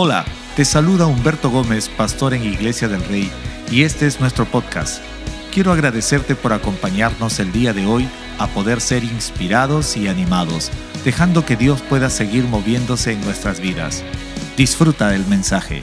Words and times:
Hola, 0.00 0.24
te 0.54 0.64
saluda 0.64 1.06
Humberto 1.06 1.50
Gómez, 1.50 1.88
pastor 1.88 2.32
en 2.32 2.44
Iglesia 2.44 2.86
del 2.86 3.04
Rey, 3.06 3.28
y 3.68 3.82
este 3.82 4.06
es 4.06 4.20
nuestro 4.20 4.44
podcast. 4.44 5.02
Quiero 5.52 5.72
agradecerte 5.72 6.36
por 6.36 6.52
acompañarnos 6.52 7.40
el 7.40 7.50
día 7.50 7.72
de 7.72 7.84
hoy 7.84 8.08
a 8.38 8.46
poder 8.46 8.80
ser 8.80 9.02
inspirados 9.02 9.96
y 9.96 10.06
animados, 10.06 10.70
dejando 11.04 11.44
que 11.44 11.56
Dios 11.56 11.82
pueda 11.82 12.10
seguir 12.10 12.44
moviéndose 12.44 13.14
en 13.14 13.20
nuestras 13.22 13.58
vidas. 13.58 14.04
Disfruta 14.56 15.08
del 15.08 15.26
mensaje. 15.26 15.82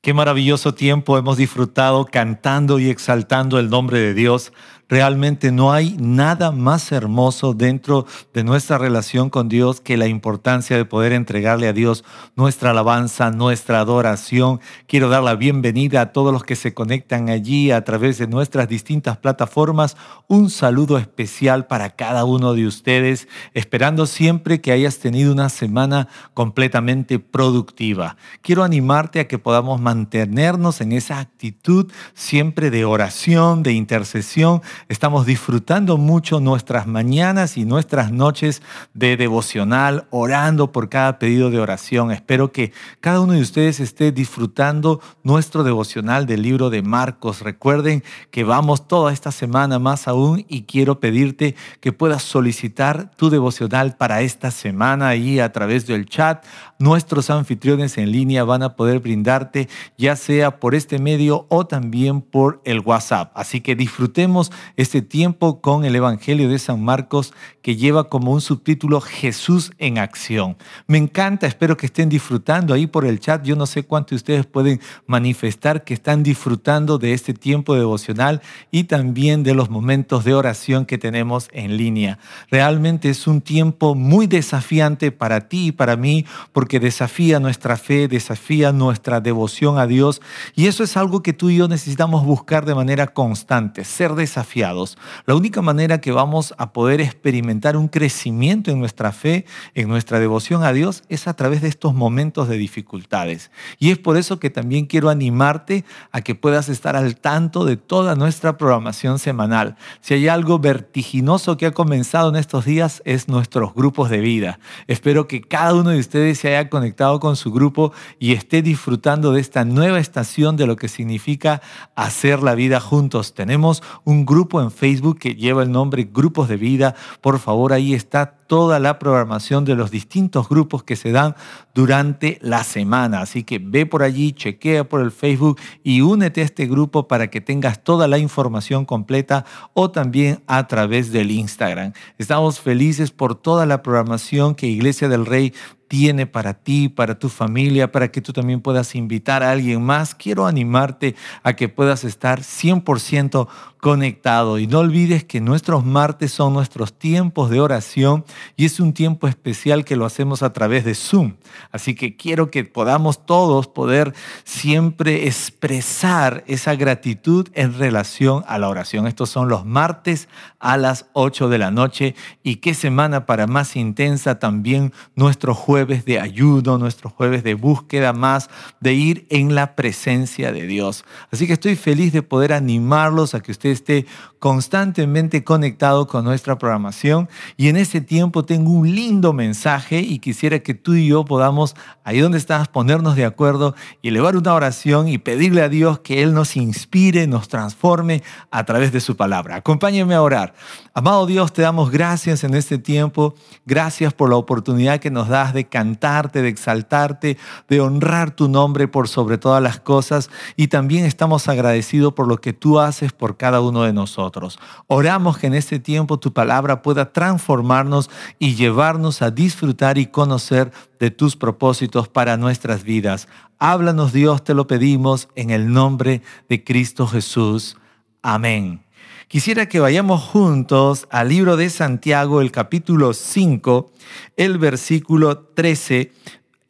Qué 0.00 0.14
maravilloso 0.14 0.74
tiempo 0.74 1.18
hemos 1.18 1.38
disfrutado 1.38 2.04
cantando 2.04 2.78
y 2.78 2.88
exaltando 2.88 3.58
el 3.58 3.68
nombre 3.68 3.98
de 3.98 4.14
Dios 4.14 4.52
Realmente 4.88 5.50
no 5.50 5.72
hay 5.72 5.96
nada 5.98 6.52
más 6.52 6.92
hermoso 6.92 7.54
dentro 7.54 8.06
de 8.34 8.44
nuestra 8.44 8.76
relación 8.76 9.30
con 9.30 9.48
Dios 9.48 9.80
que 9.80 9.96
la 9.96 10.08
importancia 10.08 10.76
de 10.76 10.84
poder 10.84 11.12
entregarle 11.12 11.68
a 11.68 11.72
Dios 11.72 12.04
nuestra 12.36 12.70
alabanza, 12.70 13.30
nuestra 13.30 13.80
adoración. 13.80 14.60
Quiero 14.86 15.08
dar 15.08 15.22
la 15.22 15.36
bienvenida 15.36 16.02
a 16.02 16.12
todos 16.12 16.32
los 16.32 16.44
que 16.44 16.54
se 16.54 16.74
conectan 16.74 17.30
allí 17.30 17.70
a 17.70 17.82
través 17.82 18.18
de 18.18 18.26
nuestras 18.26 18.68
distintas 18.68 19.16
plataformas. 19.16 19.96
Un 20.28 20.50
saludo 20.50 20.98
especial 20.98 21.66
para 21.66 21.90
cada 21.90 22.24
uno 22.24 22.52
de 22.52 22.66
ustedes, 22.66 23.26
esperando 23.54 24.06
siempre 24.06 24.60
que 24.60 24.72
hayas 24.72 24.98
tenido 24.98 25.32
una 25.32 25.48
semana 25.48 26.08
completamente 26.34 27.18
productiva. 27.18 28.16
Quiero 28.42 28.64
animarte 28.64 29.20
a 29.20 29.28
que 29.28 29.38
podamos 29.38 29.80
mantenernos 29.80 30.82
en 30.82 30.92
esa 30.92 31.20
actitud 31.20 31.90
siempre 32.12 32.70
de 32.70 32.84
oración, 32.84 33.62
de 33.62 33.72
intercesión, 33.72 34.60
Estamos 34.88 35.26
disfrutando 35.26 35.96
mucho 35.96 36.40
nuestras 36.40 36.86
mañanas 36.86 37.56
y 37.56 37.64
nuestras 37.64 38.12
noches 38.12 38.62
de 38.92 39.16
devocional, 39.16 40.06
orando 40.10 40.72
por 40.72 40.88
cada 40.88 41.18
pedido 41.18 41.50
de 41.50 41.60
oración. 41.60 42.10
Espero 42.10 42.52
que 42.52 42.72
cada 43.00 43.20
uno 43.20 43.34
de 43.34 43.40
ustedes 43.40 43.80
esté 43.80 44.12
disfrutando 44.12 45.00
nuestro 45.22 45.64
devocional 45.64 46.26
del 46.26 46.42
libro 46.42 46.70
de 46.70 46.82
Marcos. 46.82 47.42
Recuerden 47.42 48.02
que 48.30 48.44
vamos 48.44 48.88
toda 48.88 49.12
esta 49.12 49.32
semana 49.32 49.78
más 49.78 50.08
aún 50.08 50.44
y 50.48 50.62
quiero 50.62 51.00
pedirte 51.00 51.56
que 51.80 51.92
puedas 51.92 52.22
solicitar 52.22 53.10
tu 53.16 53.30
devocional 53.30 53.96
para 53.96 54.22
esta 54.22 54.50
semana 54.50 55.08
ahí 55.08 55.40
a 55.40 55.52
través 55.52 55.86
del 55.86 56.06
chat. 56.06 56.44
Nuestros 56.78 57.30
anfitriones 57.30 57.98
en 57.98 58.12
línea 58.12 58.44
van 58.44 58.62
a 58.62 58.76
poder 58.76 59.00
brindarte 59.00 59.68
ya 59.96 60.16
sea 60.16 60.58
por 60.58 60.74
este 60.74 60.98
medio 60.98 61.46
o 61.48 61.66
también 61.66 62.20
por 62.20 62.60
el 62.64 62.80
WhatsApp. 62.80 63.32
Así 63.34 63.60
que 63.60 63.76
disfrutemos 63.76 64.52
este 64.76 65.02
tiempo 65.02 65.60
con 65.60 65.84
el 65.84 65.96
Evangelio 65.96 66.48
de 66.48 66.58
San 66.58 66.82
Marcos 66.82 67.32
que 67.62 67.76
lleva 67.76 68.08
como 68.08 68.32
un 68.32 68.40
subtítulo 68.40 69.00
Jesús 69.00 69.72
en 69.78 69.98
acción. 69.98 70.56
Me 70.86 70.98
encanta, 70.98 71.46
espero 71.46 71.76
que 71.76 71.86
estén 71.86 72.08
disfrutando 72.08 72.74
ahí 72.74 72.86
por 72.86 73.04
el 73.04 73.20
chat. 73.20 73.44
Yo 73.44 73.56
no 73.56 73.66
sé 73.66 73.84
cuántos 73.84 74.10
de 74.10 74.16
ustedes 74.16 74.46
pueden 74.46 74.80
manifestar 75.06 75.84
que 75.84 75.94
están 75.94 76.22
disfrutando 76.22 76.98
de 76.98 77.12
este 77.12 77.34
tiempo 77.34 77.74
devocional 77.74 78.42
y 78.70 78.84
también 78.84 79.42
de 79.42 79.54
los 79.54 79.70
momentos 79.70 80.24
de 80.24 80.34
oración 80.34 80.86
que 80.86 80.98
tenemos 80.98 81.48
en 81.52 81.76
línea. 81.76 82.18
Realmente 82.50 83.10
es 83.10 83.26
un 83.26 83.40
tiempo 83.40 83.94
muy 83.94 84.26
desafiante 84.26 85.10
para 85.10 85.48
ti 85.48 85.68
y 85.68 85.72
para 85.72 85.96
mí 85.96 86.26
porque 86.52 86.80
desafía 86.80 87.40
nuestra 87.40 87.76
fe, 87.76 88.08
desafía 88.08 88.72
nuestra 88.72 89.20
devoción 89.20 89.78
a 89.78 89.86
Dios 89.86 90.20
y 90.54 90.66
eso 90.66 90.84
es 90.84 90.96
algo 90.96 91.22
que 91.22 91.32
tú 91.32 91.50
y 91.50 91.56
yo 91.56 91.68
necesitamos 91.68 92.24
buscar 92.24 92.64
de 92.64 92.74
manera 92.74 93.08
constante, 93.08 93.84
ser 93.84 94.14
desafiados 94.14 94.53
la 94.62 95.34
única 95.34 95.62
manera 95.62 96.00
que 96.00 96.12
vamos 96.12 96.54
a 96.58 96.72
poder 96.72 97.00
experimentar 97.00 97.76
un 97.76 97.88
crecimiento 97.88 98.70
en 98.70 98.78
nuestra 98.78 99.10
fe, 99.10 99.46
en 99.74 99.88
nuestra 99.88 100.20
devoción 100.20 100.62
a 100.62 100.72
Dios, 100.72 101.02
es 101.08 101.26
a 101.26 101.34
través 101.34 101.62
de 101.62 101.68
estos 101.68 101.94
momentos 101.94 102.48
de 102.48 102.56
dificultades. 102.56 103.50
Y 103.78 103.90
es 103.90 103.98
por 103.98 104.16
eso 104.16 104.38
que 104.38 104.50
también 104.50 104.86
quiero 104.86 105.10
animarte 105.10 105.84
a 106.12 106.20
que 106.20 106.34
puedas 106.34 106.68
estar 106.68 106.94
al 106.94 107.16
tanto 107.16 107.64
de 107.64 107.76
toda 107.76 108.14
nuestra 108.14 108.56
programación 108.56 109.18
semanal. 109.18 109.76
Si 110.00 110.14
hay 110.14 110.28
algo 110.28 110.58
vertiginoso 110.58 111.56
que 111.56 111.66
ha 111.66 111.72
comenzado 111.72 112.28
en 112.28 112.36
estos 112.36 112.64
días 112.64 113.02
es 113.04 113.28
nuestros 113.28 113.74
grupos 113.74 114.10
de 114.10 114.20
vida. 114.20 114.58
Espero 114.86 115.26
que 115.26 115.40
cada 115.40 115.74
uno 115.74 115.90
de 115.90 115.98
ustedes 115.98 116.38
se 116.38 116.48
haya 116.48 116.68
conectado 116.68 117.18
con 117.18 117.36
su 117.36 117.50
grupo 117.50 117.92
y 118.18 118.32
esté 118.32 118.62
disfrutando 118.62 119.32
de 119.32 119.40
esta 119.40 119.64
nueva 119.64 119.98
estación 119.98 120.56
de 120.56 120.66
lo 120.66 120.76
que 120.76 120.88
significa 120.88 121.60
hacer 121.94 122.42
la 122.42 122.54
vida 122.54 122.80
juntos. 122.80 123.34
Tenemos 123.34 123.82
un 124.04 124.24
grupo 124.24 124.43
en 124.52 124.70
Facebook 124.70 125.18
que 125.18 125.34
lleva 125.34 125.62
el 125.62 125.72
nombre 125.72 126.08
Grupos 126.12 126.48
de 126.48 126.56
Vida. 126.56 126.94
Por 127.20 127.38
favor, 127.38 127.72
ahí 127.72 127.94
está 127.94 128.38
toda 128.46 128.78
la 128.78 128.98
programación 128.98 129.64
de 129.64 129.74
los 129.74 129.90
distintos 129.90 130.48
grupos 130.48 130.82
que 130.84 130.96
se 130.96 131.12
dan 131.12 131.34
durante 131.74 132.38
la 132.42 132.62
semana. 132.62 133.20
Así 133.20 133.42
que 133.42 133.58
ve 133.58 133.86
por 133.86 134.02
allí, 134.02 134.32
chequea 134.32 134.88
por 134.88 135.00
el 135.00 135.10
Facebook 135.10 135.58
y 135.82 136.02
únete 136.02 136.42
a 136.42 136.44
este 136.44 136.66
grupo 136.66 137.08
para 137.08 137.28
que 137.28 137.40
tengas 137.40 137.82
toda 137.82 138.06
la 138.06 138.18
información 138.18 138.84
completa 138.84 139.44
o 139.72 139.90
también 139.90 140.42
a 140.46 140.66
través 140.66 141.10
del 141.10 141.30
Instagram. 141.30 141.92
Estamos 142.18 142.60
felices 142.60 143.10
por 143.10 143.34
toda 143.34 143.66
la 143.66 143.82
programación 143.82 144.54
que 144.54 144.66
Iglesia 144.66 145.08
del 145.08 145.26
Rey 145.26 145.52
tiene 145.96 146.26
para 146.26 146.54
ti, 146.54 146.88
para 146.88 147.16
tu 147.20 147.28
familia, 147.28 147.92
para 147.92 148.10
que 148.10 148.20
tú 148.20 148.32
también 148.32 148.60
puedas 148.60 148.96
invitar 148.96 149.44
a 149.44 149.52
alguien 149.52 149.80
más. 149.80 150.12
Quiero 150.12 150.44
animarte 150.44 151.14
a 151.44 151.52
que 151.52 151.68
puedas 151.68 152.02
estar 152.02 152.40
100% 152.40 153.46
conectado 153.80 154.58
y 154.58 154.66
no 154.66 154.78
olvides 154.78 155.24
que 155.24 155.42
nuestros 155.42 155.84
martes 155.84 156.32
son 156.32 156.54
nuestros 156.54 156.94
tiempos 156.94 157.50
de 157.50 157.60
oración 157.60 158.24
y 158.56 158.64
es 158.64 158.80
un 158.80 158.94
tiempo 158.94 159.28
especial 159.28 159.84
que 159.84 159.94
lo 159.94 160.06
hacemos 160.06 160.42
a 160.42 160.54
través 160.54 160.86
de 160.86 160.94
Zoom. 160.94 161.34
Así 161.70 161.94
que 161.94 162.16
quiero 162.16 162.50
que 162.50 162.64
podamos 162.64 163.26
todos 163.26 163.68
poder 163.68 164.14
siempre 164.42 165.28
expresar 165.28 166.44
esa 166.46 166.74
gratitud 166.76 167.48
en 167.52 167.78
relación 167.78 168.42
a 168.48 168.58
la 168.58 168.70
oración. 168.70 169.06
Estos 169.06 169.28
son 169.28 169.50
los 169.50 169.66
martes 169.66 170.30
a 170.58 170.78
las 170.78 171.06
8 171.12 171.50
de 171.50 171.58
la 171.58 171.70
noche 171.70 172.14
y 172.42 172.56
qué 172.56 172.72
semana 172.72 173.26
para 173.26 173.46
más 173.46 173.76
intensa 173.76 174.38
también 174.38 174.94
nuestro 175.14 175.54
jueves 175.54 175.83
de 175.84 176.18
ayuno, 176.18 176.78
nuestro 176.78 177.10
jueves 177.10 177.44
de 177.44 177.54
búsqueda 177.54 178.12
más, 178.12 178.48
de 178.80 178.94
ir 178.94 179.26
en 179.28 179.54
la 179.54 179.76
presencia 179.76 180.50
de 180.52 180.66
Dios. 180.66 181.04
Así 181.30 181.46
que 181.46 181.52
estoy 181.52 181.76
feliz 181.76 182.12
de 182.12 182.22
poder 182.22 182.52
animarlos 182.52 183.34
a 183.34 183.40
que 183.40 183.52
usted 183.52 183.70
esté 183.70 184.06
constantemente 184.38 185.44
conectado 185.44 186.06
con 186.06 186.24
nuestra 186.24 186.58
programación 186.58 187.28
y 187.56 187.68
en 187.68 187.76
ese 187.76 188.00
tiempo 188.00 188.44
tengo 188.44 188.72
un 188.72 188.94
lindo 188.94 189.32
mensaje 189.32 190.00
y 190.00 190.18
quisiera 190.18 190.58
que 190.58 190.74
tú 190.74 190.94
y 190.94 191.06
yo 191.06 191.24
podamos, 191.24 191.74
ahí 192.04 192.20
donde 192.20 192.38
estás, 192.38 192.68
ponernos 192.68 193.16
de 193.16 193.24
acuerdo 193.24 193.74
y 194.02 194.08
elevar 194.08 194.36
una 194.36 194.54
oración 194.54 195.08
y 195.08 195.18
pedirle 195.18 195.62
a 195.62 195.68
Dios 195.68 196.00
que 196.00 196.22
Él 196.22 196.34
nos 196.34 196.56
inspire, 196.56 197.26
nos 197.26 197.48
transforme 197.48 198.22
a 198.50 198.64
través 198.64 198.92
de 198.92 199.00
su 199.00 199.16
palabra. 199.16 199.56
Acompáñeme 199.56 200.14
a 200.14 200.22
orar. 200.22 200.54
Amado 200.96 201.26
Dios, 201.26 201.52
te 201.52 201.62
damos 201.62 201.90
gracias 201.90 202.44
en 202.44 202.54
este 202.54 202.78
tiempo. 202.78 203.34
Gracias 203.66 204.14
por 204.14 204.30
la 204.30 204.36
oportunidad 204.36 205.00
que 205.00 205.10
nos 205.10 205.26
das 205.26 205.52
de 205.52 205.64
cantarte, 205.64 206.40
de 206.40 206.48
exaltarte, 206.48 207.36
de 207.68 207.80
honrar 207.80 208.30
tu 208.30 208.48
nombre 208.48 208.86
por 208.86 209.08
sobre 209.08 209.36
todas 209.36 209.60
las 209.60 209.80
cosas 209.80 210.30
y 210.54 210.68
también 210.68 211.04
estamos 211.04 211.48
agradecidos 211.48 212.12
por 212.12 212.28
lo 212.28 212.40
que 212.40 212.52
tú 212.52 212.78
haces 212.78 213.12
por 213.12 213.36
cada 213.36 213.60
uno 213.60 213.82
de 213.82 213.92
nosotros. 213.92 214.60
Oramos 214.86 215.36
que 215.36 215.48
en 215.48 215.54
este 215.54 215.80
tiempo 215.80 216.20
tu 216.20 216.32
palabra 216.32 216.80
pueda 216.80 217.12
transformarnos 217.12 218.08
y 218.38 218.54
llevarnos 218.54 219.20
a 219.20 219.32
disfrutar 219.32 219.98
y 219.98 220.06
conocer 220.06 220.70
de 221.00 221.10
tus 221.10 221.34
propósitos 221.34 222.06
para 222.06 222.36
nuestras 222.36 222.84
vidas. 222.84 223.26
Háblanos 223.58 224.12
Dios, 224.12 224.44
te 224.44 224.54
lo 224.54 224.68
pedimos 224.68 225.28
en 225.34 225.50
el 225.50 225.72
nombre 225.72 226.22
de 226.48 226.62
Cristo 226.62 227.08
Jesús. 227.08 227.76
Amén. 228.22 228.83
Quisiera 229.28 229.66
que 229.66 229.80
vayamos 229.80 230.22
juntos 230.22 231.08
al 231.10 231.30
libro 231.30 231.56
de 231.56 231.70
Santiago, 231.70 232.40
el 232.40 232.52
capítulo 232.52 233.14
5, 233.14 233.90
el 234.36 234.58
versículo 234.58 235.38
13 235.38 236.12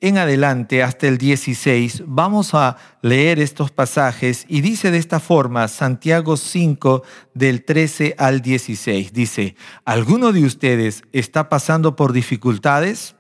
en 0.05 0.19
adelante 0.19 0.83
hasta 0.83 1.09
el 1.09 1.17
16, 1.17 2.03
vamos 2.05 2.53
a 2.53 2.77
leer 3.01 3.39
estos 3.39 3.71
pasajes 3.71 4.45
y 4.49 4.61
dice 4.61 4.91
de 4.91 4.99
esta 4.99 5.19
forma, 5.19 5.67
Santiago 5.67 6.37
5 6.37 7.03
del 7.33 7.65
13 7.65 8.15
al 8.19 8.43
16, 8.43 9.15
dice, 9.15 9.57
¿alguno 9.87 10.33
de 10.33 10.45
ustedes 10.45 11.05
está 11.13 11.49
pasando 11.49 11.97
por 11.97 12.13
dificultades? 12.13 13.17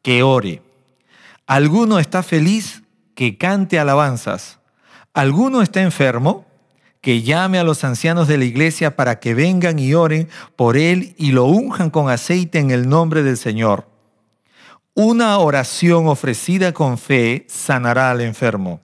Que 0.00 0.22
ore. 0.22 0.62
¿Alguno 1.46 1.98
está 1.98 2.22
feliz? 2.22 2.82
Que 3.14 3.36
cante 3.36 3.78
alabanzas. 3.78 4.58
¿Alguno 5.12 5.60
está 5.60 5.82
enfermo? 5.82 6.45
Que 7.06 7.22
llame 7.22 7.60
a 7.60 7.62
los 7.62 7.84
ancianos 7.84 8.26
de 8.26 8.36
la 8.36 8.44
iglesia 8.44 8.96
para 8.96 9.20
que 9.20 9.32
vengan 9.32 9.78
y 9.78 9.94
oren 9.94 10.28
por 10.56 10.76
él 10.76 11.14
y 11.16 11.30
lo 11.30 11.44
unjan 11.44 11.90
con 11.90 12.10
aceite 12.10 12.58
en 12.58 12.72
el 12.72 12.88
nombre 12.88 13.22
del 13.22 13.36
Señor 13.36 13.86
una 14.96 15.36
oración 15.38 16.08
ofrecida 16.08 16.72
con 16.72 16.96
fe 16.96 17.44
sanará 17.50 18.10
al 18.10 18.22
enfermo 18.22 18.80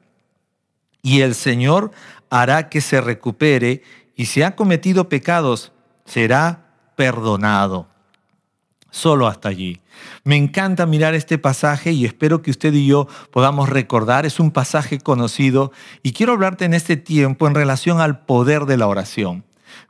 y 1.01 1.23
el 1.23 1.35
Señor 1.35 1.91
hará 2.29 2.69
que 2.69 2.83
se 2.83 3.01
recupere 3.01 3.83
y 4.15 4.27
si 4.27 4.43
ha 4.43 4.55
cometido 4.55 5.09
pecados 5.09 5.73
será 6.05 6.67
perdonado. 6.97 7.89
Solo 8.93 9.27
hasta 9.27 9.49
allí. 9.49 9.81
Me 10.23 10.37
encanta 10.37 10.85
mirar 10.85 11.15
este 11.15 11.39
pasaje 11.39 11.93
y 11.93 12.05
espero 12.05 12.43
que 12.43 12.51
usted 12.51 12.75
y 12.75 12.87
yo 12.87 13.09
podamos 13.31 13.71
recordar. 13.71 14.27
Es 14.27 14.39
un 14.39 14.51
pasaje 14.51 14.99
conocido 15.01 15.73
y 16.03 16.13
quiero 16.13 16.35
hablarte 16.35 16.67
en 16.67 16.75
este 16.75 16.99
tiempo 16.99 17.47
en 17.47 17.55
relación 17.55 18.03
al 18.03 18.27
poder 18.27 18.67
de 18.67 18.77
la 18.77 18.87
oración. 18.87 19.45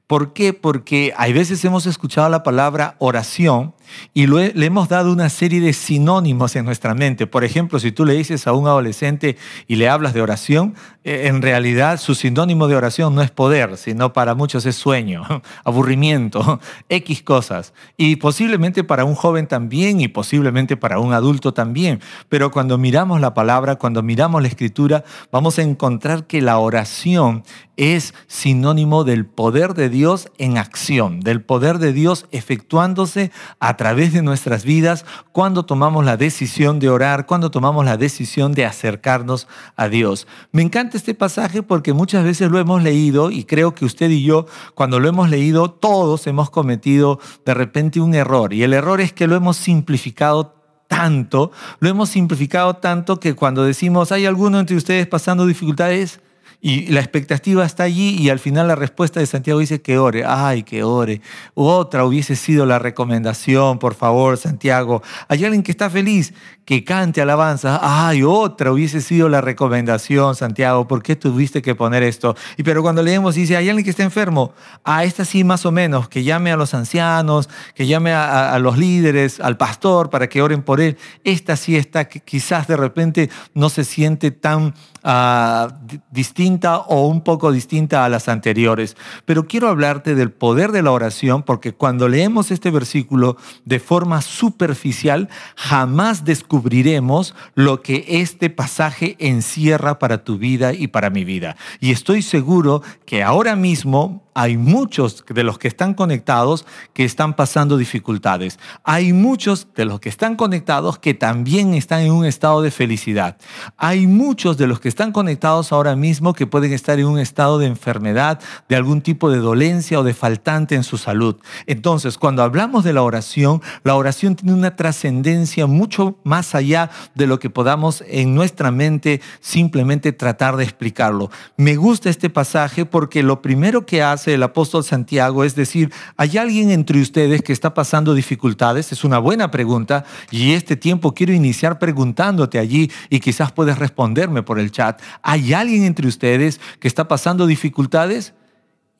¿Por 0.06 0.32
qué? 0.32 0.52
Porque 0.52 1.12
hay 1.16 1.32
veces 1.32 1.64
hemos 1.64 1.87
escuchado 1.87 2.28
la 2.28 2.44
palabra 2.44 2.94
oración 3.00 3.75
y 4.15 4.27
le 4.27 4.53
hemos 4.67 4.89
dado 4.89 5.12
una 5.12 5.29
serie 5.29 5.61
de 5.61 5.73
sinónimos 5.73 6.56
en 6.56 6.65
nuestra 6.65 6.94
mente. 6.94 7.27
Por 7.27 7.44
ejemplo, 7.44 7.79
si 7.79 7.93
tú 7.93 8.05
le 8.05 8.15
dices 8.15 8.47
a 8.47 8.53
un 8.53 8.67
adolescente 8.67 9.37
y 9.67 9.77
le 9.77 9.89
hablas 9.89 10.15
de 10.15 10.23
oración, 10.23 10.75
eh, 11.05 11.27
en 11.27 11.43
realidad 11.43 11.99
su 11.99 12.15
sinónimo 12.15 12.69
de 12.69 12.77
oración 12.77 13.15
no 13.15 13.23
es 13.23 13.31
poder, 13.31 13.77
sino 13.77 14.12
para 14.12 14.35
muchos 14.35 14.67
es 14.67 14.77
sueño, 14.77 15.25
aburrimiento, 15.65 16.61
X 16.89 17.23
cosas. 17.23 17.73
Y 17.97 18.17
posiblemente 18.17 18.85
para 18.85 19.05
un 19.05 19.15
joven 19.15 19.47
también 19.47 20.00
y 20.00 20.09
posiblemente 20.09 20.77
para 20.77 20.99
un 20.99 21.12
adulto 21.12 21.53
también. 21.53 22.00
Pero 22.29 22.50
cuando 22.50 22.79
miramos 22.79 23.21
la 23.21 23.35
palabra, 23.35 23.77
cuando 23.77 24.03
miramos 24.03 24.43
la 24.43 24.49
escritura, 24.49 25.05
vamos 25.31 25.59
a 25.59 25.62
encontrar 25.62 26.27
que 26.27 26.41
la 26.41 26.59
oración 26.59 27.43
es 27.77 28.15
sinónimo 28.27 29.05
del 29.05 29.27
poder 29.27 29.75
de 29.75 29.89
Dios 29.89 30.29
en 30.39 30.59
acción, 30.59 31.21
del 31.21 31.43
poder 31.43 31.79
de 31.79 31.93
Dios 31.93 32.27
efectuándose 32.31 33.33
a 33.59 33.77
través 33.82 34.12
de 34.12 34.23
nuestras 34.23 34.64
vidas 34.64 35.05
cuando 35.32 35.64
tomamos 35.64 36.05
la 36.05 36.17
decisión 36.17 36.79
de 36.79 36.88
orar, 36.88 37.26
cuando 37.26 37.50
tomamos 37.50 37.84
la 37.84 37.96
decisión 37.96 38.52
de 38.52 38.64
acercarnos 38.64 39.49
a 39.75 39.88
Dios. 39.88 40.29
Me 40.52 40.62
encanta 40.62 40.96
este 40.96 41.14
pasaje 41.14 41.64
porque 41.64 41.93
muchas 41.93 42.23
veces 42.23 42.49
lo 42.49 42.61
hemos 42.61 42.81
leído 42.81 43.32
y 43.32 43.43
creo 43.43 43.75
que 43.75 43.84
usted 43.84 44.08
y 44.08 44.23
yo, 44.23 44.46
cuando 44.76 45.00
lo 45.00 45.08
hemos 45.08 45.31
leído, 45.31 45.69
todos 45.69 46.29
hemos 46.29 46.49
cometido 46.49 47.19
de 47.44 47.55
repente 47.55 48.00
un 48.00 48.14
error. 48.14 48.52
Y 48.52 48.62
el 48.62 48.73
error 48.73 49.00
es 49.00 49.12
que 49.12 49.26
lo 49.26 49.34
hemos 49.34 49.56
simplificado 49.56 50.55
tanto, 50.87 51.50
lo 51.81 51.88
hemos 51.88 52.08
simplificado 52.08 52.75
tanto 52.75 53.19
que 53.19 53.34
cuando 53.34 53.64
decimos, 53.64 54.12
¿hay 54.12 54.26
alguno 54.26 54.61
entre 54.61 54.76
ustedes 54.76 55.08
pasando 55.08 55.44
dificultades? 55.44 56.20
Y 56.64 56.87
la 56.93 57.00
expectativa 57.00 57.64
está 57.64 57.82
allí 57.82 58.17
y 58.17 58.31
al 58.31 58.38
final 58.38 58.69
la 58.69 58.76
respuesta 58.76 59.19
de 59.19 59.26
Santiago 59.26 59.59
dice 59.59 59.82
que 59.82 59.99
ore. 59.99 60.23
Ay, 60.25 60.62
que 60.62 60.85
ore. 60.85 61.20
Otra 61.55 62.05
hubiese 62.05 62.37
sido 62.37 62.67
la 62.67 62.79
recomendación, 62.79 63.81
por 63.81 63.94
favor, 63.97 64.37
Santiago. 64.37 65.03
Hay 65.26 65.44
alguien 65.44 65.64
que 65.64 65.73
está 65.73 65.91
feliz, 65.91 66.35
que 66.64 66.85
cante 66.85 67.20
alabanza. 67.20 67.81
Ay, 67.82 68.23
otra 68.23 68.70
hubiese 68.70 69.00
sido 69.00 69.29
la 69.29 69.41
recomendación, 69.41 70.37
Santiago. 70.37 70.87
¿Por 70.87 71.03
qué 71.03 71.17
tuviste 71.17 71.62
que 71.62 71.75
poner 71.75 72.05
esto? 72.05 72.37
Y 72.56 72.62
pero 72.62 72.81
cuando 72.81 73.03
leemos 73.03 73.35
dice, 73.35 73.56
hay 73.56 73.69
alguien 73.69 73.82
que 73.82 73.91
está 73.91 74.05
enfermo. 74.05 74.53
Ah, 74.85 75.03
esta 75.03 75.25
sí 75.25 75.43
más 75.43 75.67
o 75.67 75.73
menos, 75.73 76.08
que 76.08 76.23
llame 76.23 76.53
a 76.53 76.56
los 76.56 76.75
ancianos, 76.75 77.49
que 77.75 77.88
llame 77.88 78.12
a, 78.12 78.55
a 78.55 78.58
los 78.61 78.79
líderes, 78.79 79.41
al 79.41 79.56
pastor 79.56 80.11
para 80.11 80.29
que 80.29 80.41
oren 80.41 80.62
por 80.62 80.81
él. 80.81 80.97
Esta 81.25 81.56
sí 81.56 81.76
está, 81.76 82.05
que 82.05 82.20
quizás 82.20 82.69
de 82.69 82.76
repente 82.76 83.31
no 83.53 83.69
se 83.69 83.82
siente 83.82 84.31
tan 84.31 84.75
Ah, 85.04 85.81
distinta 86.12 86.78
o 86.78 87.08
un 87.08 87.22
poco 87.22 87.50
distinta 87.50 88.04
a 88.04 88.08
las 88.08 88.28
anteriores. 88.28 88.96
Pero 89.25 89.49
quiero 89.49 89.69
hablarte 89.69 90.14
del 90.14 90.31
poder 90.31 90.70
de 90.70 90.82
la 90.82 90.93
oración 90.93 91.43
porque 91.43 91.72
cuando 91.72 92.08
leemos 92.08 92.52
este 92.52 92.70
versículo 92.70 93.37
de 93.64 93.81
forma 93.81 94.22
superficial, 94.22 95.28
jamás 95.56 96.25
descubriremos 96.25 97.34
lo 97.56 97.82
que 97.82 98.04
este 98.08 98.49
pasaje 98.49 99.16
encierra 99.19 99.99
para 99.99 100.22
tu 100.22 100.38
vida 100.38 100.72
y 100.72 100.87
para 100.87 101.10
mi 101.10 101.25
vida. 101.25 101.56
Y 101.81 101.90
estoy 101.90 102.22
seguro 102.22 102.82
que 103.05 103.25
ahora 103.25 103.56
mismo 103.56 104.22
hay 104.34 104.56
muchos 104.56 105.25
de 105.29 105.44
los 105.44 105.58
que 105.58 105.69
están 105.69 105.94
conectados 105.94 106.64
que 106.93 107.05
están 107.05 107.34
pasando 107.34 107.76
dificultades. 107.76 108.58
Hay 108.84 109.12
muchos 109.12 109.69
de 109.75 109.84
los 109.84 110.00
que 110.00 110.08
están 110.08 110.37
conectados 110.37 110.99
que 110.99 111.14
también 111.14 111.75
están 111.75 112.02
en 112.02 112.12
un 112.12 112.25
estado 112.25 112.62
de 112.62 112.70
felicidad. 112.70 113.37
Hay 113.76 114.06
muchos 114.06 114.56
de 114.56 114.67
los 114.67 114.81
que 114.81 114.88
están 114.88 115.12
conectados 115.12 115.73
ahora 115.73 115.96
mismo 115.96 116.32
que 116.32 116.46
pueden 116.46 116.73
estar 116.73 116.99
en 116.99 117.06
un 117.06 117.19
estado 117.19 117.58
de 117.58 117.67
enfermedad, 117.67 118.40
de 118.69 118.76
algún 118.76 119.02
tipo 119.02 119.31
de 119.31 119.38
dolencia 119.38 120.00
o 120.00 120.05
de 120.05 120.14
faltante 120.14 120.75
en 120.75 120.84
su 120.84 120.99
salud. 120.99 121.37
Entonces, 121.67 122.19
cuando 122.19 122.43
hablamos 122.43 122.84
de 122.84 122.93
la 122.93 123.02
oración, 123.02 123.61
la 123.84 123.94
oración 123.94 124.37
tiene 124.37 124.55
una 124.55 124.76
trascendencia 124.76 125.67
mucho 125.67 126.19
más 126.25 126.55
allá 126.55 126.90
de 127.14 127.26
lo 127.26 127.38
que 127.38 127.50
podamos 127.50 128.02
en 128.06 128.34
nuestra 128.34 128.70
mente 128.70 129.20
simplemente 129.40 130.12
tratar 130.12 130.56
de 130.56 130.64
explicarlo. 130.64 131.31
Me 131.56 131.76
gusta 131.76 132.11
este 132.11 132.31
pasaje 132.31 132.87
porque 132.87 133.23
lo 133.23 133.43
primero 133.43 133.84
que 133.87 134.02
hace 134.02 134.21
el 134.28 134.42
apóstol 134.42 134.84
Santiago 134.84 135.44
es 135.44 135.54
decir, 135.54 135.92
¿hay 136.16 136.38
alguien 136.38 136.70
entre 136.70 137.00
ustedes 137.00 137.42
que 137.42 137.52
está 137.52 137.74
pasando 137.74 138.14
dificultades? 138.14 138.92
Es 138.92 139.04
una 139.04 139.19
buena 139.19 139.50
pregunta 139.50 140.04
y 140.30 140.52
este 140.52 140.76
tiempo 140.76 141.14
quiero 141.14 141.32
iniciar 141.32 141.78
preguntándote 141.78 142.58
allí 142.58 142.90
y 143.10 143.20
quizás 143.20 143.52
puedes 143.52 143.78
responderme 143.78 144.42
por 144.42 144.58
el 144.58 144.70
chat. 144.70 145.00
¿Hay 145.22 145.52
alguien 145.52 145.84
entre 145.84 146.06
ustedes 146.06 146.60
que 146.80 146.88
está 146.88 147.08
pasando 147.08 147.46
dificultades? 147.46 148.34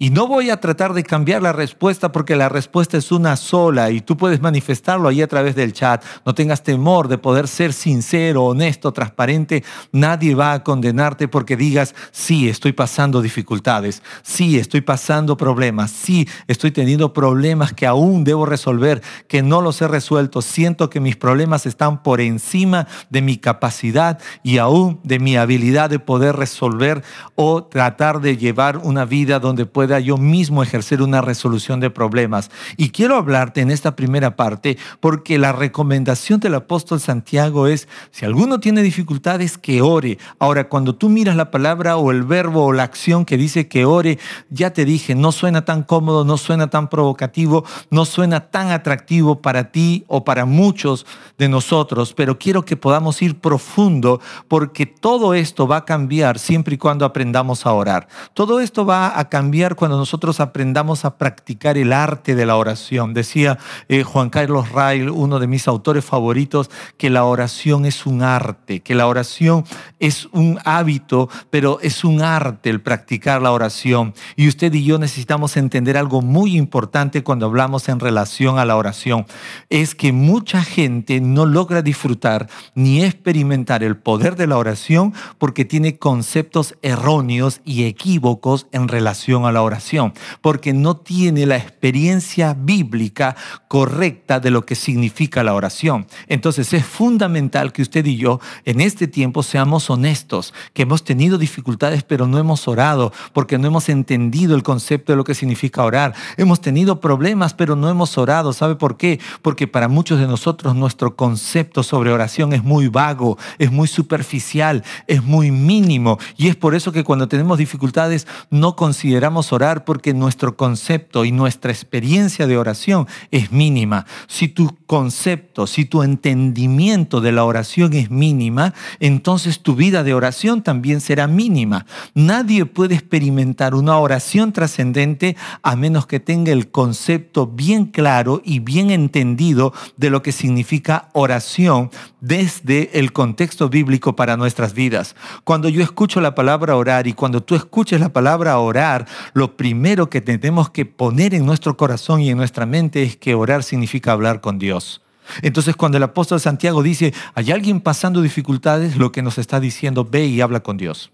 Y 0.03 0.11
no 0.11 0.27
voy 0.27 0.51
a 0.51 0.57
tratar 0.57 0.95
de 0.95 1.05
cambiar 1.05 1.43
la 1.43 1.53
respuesta 1.53 2.11
porque 2.11 2.35
la 2.35 2.49
respuesta 2.49 2.97
es 2.97 3.13
una 3.13 3.37
sola 3.37 3.93
y 3.93 4.01
tú 4.01 4.17
puedes 4.17 4.41
manifestarlo 4.41 5.09
ahí 5.09 5.23
a 5.23 5.29
través 5.29 5.55
del 5.55 5.73
chat. 5.73 6.05
No 6.27 6.35
tengas 6.35 6.65
temor 6.65 7.07
de 7.07 7.19
poder 7.19 7.47
ser 7.47 7.73
sincero, 7.73 8.43
honesto, 8.47 8.93
transparente. 8.93 9.63
Nadie 9.93 10.35
va 10.35 10.55
a 10.55 10.65
condenarte 10.65 11.29
porque 11.29 11.57
digas, 11.57 11.95
sí, 12.11 12.49
estoy 12.49 12.73
pasando 12.73 13.23
dificultades, 13.23 14.03
sí, 14.25 14.59
estoy 14.59 14.81
pasando 14.81 15.37
problemas, 15.37 15.93
sí, 15.93 16.29
estoy 16.49 16.73
teniendo 16.73 17.13
problemas 17.13 17.73
que 17.73 17.87
aún 17.87 18.25
debo 18.25 18.45
resolver, 18.45 19.03
que 19.29 19.45
no 19.45 19.61
los 19.61 19.81
he 19.83 19.87
resuelto. 19.87 20.43
Siento 20.43 20.91
que 20.91 20.99
mis 20.99 21.15
problemas 21.15 21.65
están 21.65 22.03
por 22.03 22.21
encima 22.21 22.89
de 23.09 23.23
mi 23.23 23.37
capacidad 23.37 24.19
y 24.43 24.59
aún 24.59 24.99
de 25.05 25.21
mi 25.21 25.37
habilidad 25.37 25.91
de 25.91 26.01
poder 26.01 26.35
resolver 26.35 27.05
o 27.37 27.63
tratar 27.63 28.21
de 28.21 28.37
llevar 28.37 28.79
una 28.79 29.05
vida 29.05 29.39
donde 29.39 29.65
pueda 29.65 29.92
yo 30.01 30.17
mismo 30.17 30.63
ejercer 30.63 31.03
una 31.03 31.21
resolución 31.21 31.81
de 31.81 31.91
problemas. 31.91 32.51
Y 32.77 32.91
quiero 32.91 33.17
hablarte 33.17 33.61
en 33.61 33.71
esta 33.71 33.97
primera 33.97 34.37
parte 34.37 34.79
porque 35.01 35.39
la 35.39 35.53
recomendación 35.53 36.41
del 36.41 36.55
apóstol 36.55 37.01
Santiago 37.01 37.67
es, 37.67 37.89
si 38.11 38.25
alguno 38.25 38.61
tiene 38.61 38.83
dificultades, 38.83 39.59
que 39.59 39.83
ore. 39.83 40.19
Ahora, 40.39 40.69
cuando 40.69 40.95
tú 40.95 41.09
miras 41.09 41.37
la 41.37 41.51
palabra 41.51 41.97
o 41.97 42.11
el 42.11 42.23
verbo 42.23 42.65
o 42.65 42.73
la 42.73 42.83
acción 42.83 43.25
que 43.25 43.37
dice 43.37 43.69
que 43.69 43.85
ore, 43.85 44.19
ya 44.51 44.73
te 44.73 44.85
dije, 44.85 45.15
no 45.15 45.33
suena 45.33 45.65
tan 45.65 45.83
cómodo, 45.83 46.25
no 46.25 46.37
suena 46.37 46.69
tan 46.69 46.89
provocativo, 46.89 47.65
no 47.91 48.05
suena 48.05 48.41
tan 48.51 48.71
atractivo 48.71 49.41
para 49.41 49.71
ti 49.71 50.05
o 50.09 50.25
para 50.25 50.45
muchos 50.45 51.07
de 51.39 51.49
nosotros, 51.49 52.15
pero 52.15 52.39
quiero 52.39 52.65
que 52.65 52.77
podamos 52.77 53.21
ir 53.23 53.39
profundo 53.41 54.21
porque 54.49 54.87
todo 54.87 55.35
esto 55.35 55.67
va 55.67 55.79
a 55.79 55.85
cambiar 55.85 56.39
siempre 56.39 56.75
y 56.75 56.79
cuando 56.79 57.05
aprendamos 57.05 57.67
a 57.67 57.73
orar. 57.73 58.09
Todo 58.35 58.61
esto 58.61 58.85
va 58.87 59.19
a 59.19 59.29
cambiar 59.29 59.77
cuando 59.83 59.99
nosotros 59.99 60.39
aprendamos 60.39 61.05
a 61.05 61.19
practicar 61.19 61.77
el 61.77 61.93
arte 61.93 62.37
de 62.37 62.47
la 62.47 62.55
oración. 62.55 63.15
Decía 63.15 63.59
eh, 63.89 64.05
Juan 64.05 64.31
Carlos 64.31 64.71
Rail, 64.71 65.11
uno 65.11 65.41
de 65.41 65.49
mis 65.49 65.67
autores 65.67 66.05
favoritos, 66.05 66.71
que 66.97 67.11
la 67.11 67.25
oración 67.25 67.85
es 67.85 68.07
un 68.07 68.23
arte, 68.23 68.79
que 68.79 68.95
la 68.95 69.09
oración 69.09 69.65
es 69.99 70.29
un 70.31 70.61
hábito, 70.65 71.29
pero 71.51 71.81
es 71.81 72.05
un 72.05 72.23
arte 72.23 72.71
el 72.71 72.81
practicar 72.81 73.43
la 73.43 73.51
oración. 73.51 74.15
Y 74.37 74.47
usted 74.47 74.73
y 74.73 74.85
yo 74.85 75.01
necesitamos 75.01 75.57
entender 75.57 75.97
algo 75.97 76.23
muy 76.23 76.57
importante 76.57 77.25
cuando 77.25 77.47
hablamos 77.47 77.89
en 77.89 77.99
relación 77.99 78.61
a 78.61 78.65
la 78.65 78.77
oración. 78.77 79.27
Es 79.69 79.97
que 79.97 80.13
mucha 80.13 80.63
gente 80.63 81.21
no 81.21 81.45
logra 81.45 81.83
disfrutar 81.83 82.49
ni 82.77 83.03
experimentar 83.03 83.83
el 83.83 83.97
poder 83.97 84.37
de 84.37 84.47
la 84.47 84.59
oración 84.59 85.13
porque 85.39 85.65
tiene 85.65 85.99
conceptos 85.99 86.77
erróneos 86.83 87.61
y 87.65 87.87
equívocos 87.87 88.69
en 88.71 88.87
relación 88.87 89.45
a 89.45 89.51
la 89.51 89.62
oración 89.63 90.13
porque 90.41 90.73
no 90.73 90.97
tiene 90.97 91.47
la 91.47 91.57
experiencia 91.57 92.55
bíblica 92.59 93.37
correcta 93.69 94.41
de 94.41 94.51
lo 94.51 94.67
que 94.67 94.75
significa 94.75 95.43
la 95.43 95.55
oración. 95.55 96.07
Entonces 96.29 96.73
es 96.73 96.85
fundamental 96.85 97.73
que 97.73 97.83
usted 97.83 98.05
y 98.07 98.17
yo 98.17 98.41
en 98.65 98.81
este 98.81 99.09
tiempo 99.09 99.43
seamos 99.43 99.91
honestos, 99.91 100.55
que 100.75 100.83
hemos 100.83 101.05
tenido 101.05 101.39
dificultades 101.39 102.03
pero 102.03 102.27
no 102.27 102.39
hemos 102.39 102.69
orado 102.69 103.13
porque 103.33 103.59
no 103.59 103.67
hemos 103.67 103.89
entendido 103.89 104.55
el 104.55 104.63
concepto 104.63 105.13
de 105.13 105.17
lo 105.17 105.25
que 105.25 105.35
significa 105.35 105.85
orar. 105.85 106.15
Hemos 106.37 106.61
tenido 106.61 107.01
problemas 107.01 107.55
pero 107.55 107.77
no 107.77 107.89
hemos 107.89 108.19
orado. 108.19 108.53
¿Sabe 108.53 108.77
por 108.77 108.97
qué? 108.97 109.21
Porque 109.43 109.67
para 109.67 109.89
muchos 109.89 110.19
de 110.19 110.27
nosotros 110.27 110.75
nuestro 110.75 111.17
concepto 111.17 111.83
sobre 111.83 112.13
oración 112.13 112.53
es 112.53 112.63
muy 112.63 112.89
vago, 112.89 113.39
es 113.59 113.71
muy 113.71 113.89
superficial, 113.89 114.85
es 115.07 115.23
muy 115.23 115.51
mínimo 115.51 116.19
y 116.37 116.49
es 116.49 116.57
por 116.57 116.75
eso 116.75 116.93
que 116.93 117.05
cuando 117.05 117.29
tenemos 117.29 117.59
dificultades 117.59 118.27
no 118.51 118.77
consideramos 118.77 119.52
orar 119.53 119.85
porque 119.85 120.15
nuestro 120.15 120.57
concepto 120.57 121.25
y 121.25 121.33
nuestra 121.33 121.73
experiencia 121.73 122.47
de 122.47 122.57
oración 122.57 123.07
es 123.31 123.53
mínima. 123.53 124.07
Si 124.27 124.49
tu 124.49 124.77
concepto, 124.87 125.67
si 125.67 125.85
tu 125.85 126.03
entendimiento 126.03 127.21
de 127.21 127.33
la 127.33 127.45
oración 127.45 127.93
es 127.95 128.11
mínima, 128.11 128.75
entonces 129.01 129.61
tu 129.61 129.75
vida 129.75 130.03
de 130.03 130.15
oración 130.15 130.63
también 130.63 131.01
será 131.01 131.27
mínima. 131.27 131.87
Nadie 132.15 132.67
puede 132.67 132.95
experimentar 132.95 133.75
una 133.75 133.99
oración 133.99 134.53
trascendente 134.53 135.37
a 135.63 135.77
menos 135.77 136.07
que 136.07 136.21
tenga 136.21 136.53
el 136.53 136.71
concepto 136.71 137.47
bien 137.47 137.87
claro 137.87 138.43
y 138.45 138.61
bien 138.61 138.91
entendido 138.91 139.73
de 139.97 140.11
lo 140.11 140.23
que 140.23 140.33
significa 140.33 141.09
oración 141.13 141.91
desde 142.21 142.99
el 142.99 143.13
contexto 143.13 143.69
bíblico 143.69 144.17
para 144.17 144.37
nuestras 144.37 144.75
vidas. 144.75 145.17
Cuando 145.45 145.69
yo 145.69 145.83
escucho 145.83 146.21
la 146.21 146.35
palabra 146.35 146.77
orar 146.77 147.07
y 147.07 147.13
cuando 147.13 147.43
tú 147.43 147.55
escuches 147.55 148.01
la 148.01 148.13
palabra 148.13 148.59
orar, 148.59 149.07
primero 149.49 150.09
que 150.09 150.21
tenemos 150.21 150.71
que 150.71 150.87
poner 150.87 151.35
en 151.35 151.45
nuestro 151.45 151.77
corazón 151.77 152.21
y 152.21 152.31
en 152.31 152.37
nuestra 152.37 152.67
mente 152.67 153.03
es 153.03 153.17
que 153.17 153.35
orar 153.35 153.63
significa 153.63 154.13
hablar 154.13 154.41
con 154.41 154.59
Dios. 154.59 155.03
Entonces 155.43 155.77
cuando 155.77 155.99
el 155.99 156.05
apóstol 156.05 156.41
Santiago 156.41 156.83
dice, 156.83 157.15
hay 157.35 157.51
alguien 157.51 157.81
pasando 157.81 158.23
dificultades, 158.23 158.97
lo 158.97 159.13
que 159.13 159.23
nos 159.23 159.39
está 159.39 159.61
diciendo, 159.61 160.05
ve 160.05 160.27
y 160.27 160.41
habla 160.41 160.61
con 160.61 160.77
Dios. 160.77 161.13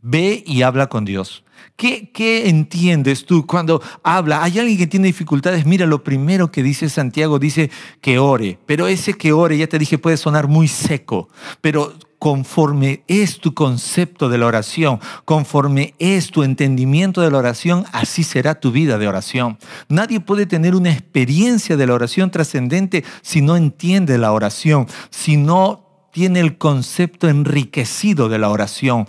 Ve 0.00 0.42
y 0.46 0.62
habla 0.62 0.88
con 0.88 1.04
Dios. 1.04 1.44
¿Qué, 1.76 2.10
¿Qué, 2.12 2.48
entiendes 2.48 3.24
tú 3.24 3.46
cuando 3.46 3.82
habla? 4.02 4.42
Hay 4.42 4.58
alguien 4.58 4.78
que 4.78 4.86
tiene 4.86 5.06
dificultades. 5.06 5.66
Mira, 5.66 5.86
lo 5.86 6.02
primero 6.02 6.50
que 6.50 6.62
dice 6.62 6.88
Santiago 6.88 7.38
dice 7.38 7.70
que 8.00 8.18
ore, 8.18 8.58
pero 8.66 8.86
ese 8.86 9.14
que 9.14 9.32
ore, 9.32 9.58
ya 9.58 9.66
te 9.66 9.78
dije, 9.78 9.98
puede 9.98 10.16
sonar 10.16 10.48
muy 10.48 10.68
seco, 10.68 11.28
pero 11.60 11.94
conforme 12.18 13.04
es 13.06 13.38
tu 13.38 13.54
concepto 13.54 14.28
de 14.28 14.38
la 14.38 14.46
oración, 14.46 15.00
conforme 15.24 15.94
es 15.98 16.30
tu 16.30 16.42
entendimiento 16.42 17.20
de 17.20 17.30
la 17.30 17.38
oración, 17.38 17.84
así 17.92 18.24
será 18.24 18.58
tu 18.58 18.72
vida 18.72 18.98
de 18.98 19.08
oración. 19.08 19.58
Nadie 19.88 20.20
puede 20.20 20.46
tener 20.46 20.74
una 20.74 20.92
experiencia 20.92 21.76
de 21.76 21.86
la 21.86 21.94
oración 21.94 22.30
trascendente 22.30 23.04
si 23.22 23.40
no 23.40 23.56
entiende 23.56 24.18
la 24.18 24.32
oración, 24.32 24.86
si 25.10 25.36
no 25.36 25.84
tiene 26.12 26.40
el 26.40 26.58
concepto 26.58 27.28
enriquecido 27.28 28.28
de 28.28 28.38
la 28.38 28.50
oración. 28.50 29.06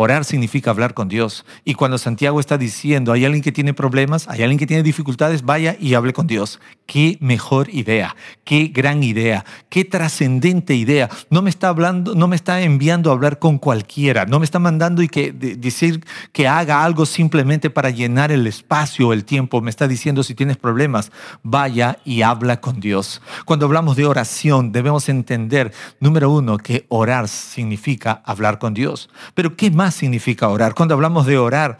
Orar 0.00 0.24
significa 0.24 0.70
hablar 0.70 0.94
con 0.94 1.08
Dios. 1.08 1.44
Y 1.64 1.74
cuando 1.74 1.98
Santiago 1.98 2.38
está 2.38 2.56
diciendo, 2.56 3.10
hay 3.10 3.24
alguien 3.24 3.42
que 3.42 3.50
tiene 3.50 3.74
problemas, 3.74 4.28
hay 4.28 4.42
alguien 4.42 4.56
que 4.56 4.66
tiene 4.68 4.84
dificultades, 4.84 5.42
vaya 5.42 5.76
y 5.80 5.94
hable 5.94 6.12
con 6.12 6.28
Dios. 6.28 6.60
Qué 6.86 7.18
mejor 7.20 7.68
idea, 7.74 8.14
qué 8.44 8.68
gran 8.68 9.02
idea, 9.02 9.44
qué 9.68 9.84
trascendente 9.84 10.76
idea. 10.76 11.10
No 11.30 11.42
me 11.42 11.50
está 11.50 11.68
hablando, 11.70 12.14
no 12.14 12.28
me 12.28 12.36
está 12.36 12.60
enviando 12.60 13.10
a 13.10 13.14
hablar 13.14 13.40
con 13.40 13.58
cualquiera, 13.58 14.24
no 14.24 14.38
me 14.38 14.44
está 14.44 14.60
mandando 14.60 15.02
y 15.02 15.08
que 15.08 15.32
decir 15.32 16.04
que 16.30 16.46
haga 16.46 16.84
algo 16.84 17.04
simplemente 17.04 17.68
para 17.68 17.90
llenar 17.90 18.30
el 18.30 18.46
espacio 18.46 19.08
o 19.08 19.12
el 19.12 19.24
tiempo. 19.24 19.60
Me 19.60 19.70
está 19.70 19.88
diciendo 19.88 20.22
si 20.22 20.36
tienes 20.36 20.58
problemas, 20.58 21.10
vaya 21.42 21.98
y 22.04 22.22
habla 22.22 22.60
con 22.60 22.78
Dios. 22.78 23.20
Cuando 23.44 23.66
hablamos 23.66 23.96
de 23.96 24.06
oración, 24.06 24.70
debemos 24.70 25.08
entender, 25.08 25.72
número 25.98 26.30
uno, 26.30 26.56
que 26.56 26.86
orar 26.88 27.26
significa 27.26 28.22
hablar 28.24 28.60
con 28.60 28.74
Dios. 28.74 29.10
Pero 29.34 29.56
¿qué 29.56 29.72
más 29.72 29.87
significa 29.90 30.48
orar. 30.48 30.74
Cuando 30.74 30.94
hablamos 30.94 31.26
de 31.26 31.38
orar, 31.38 31.78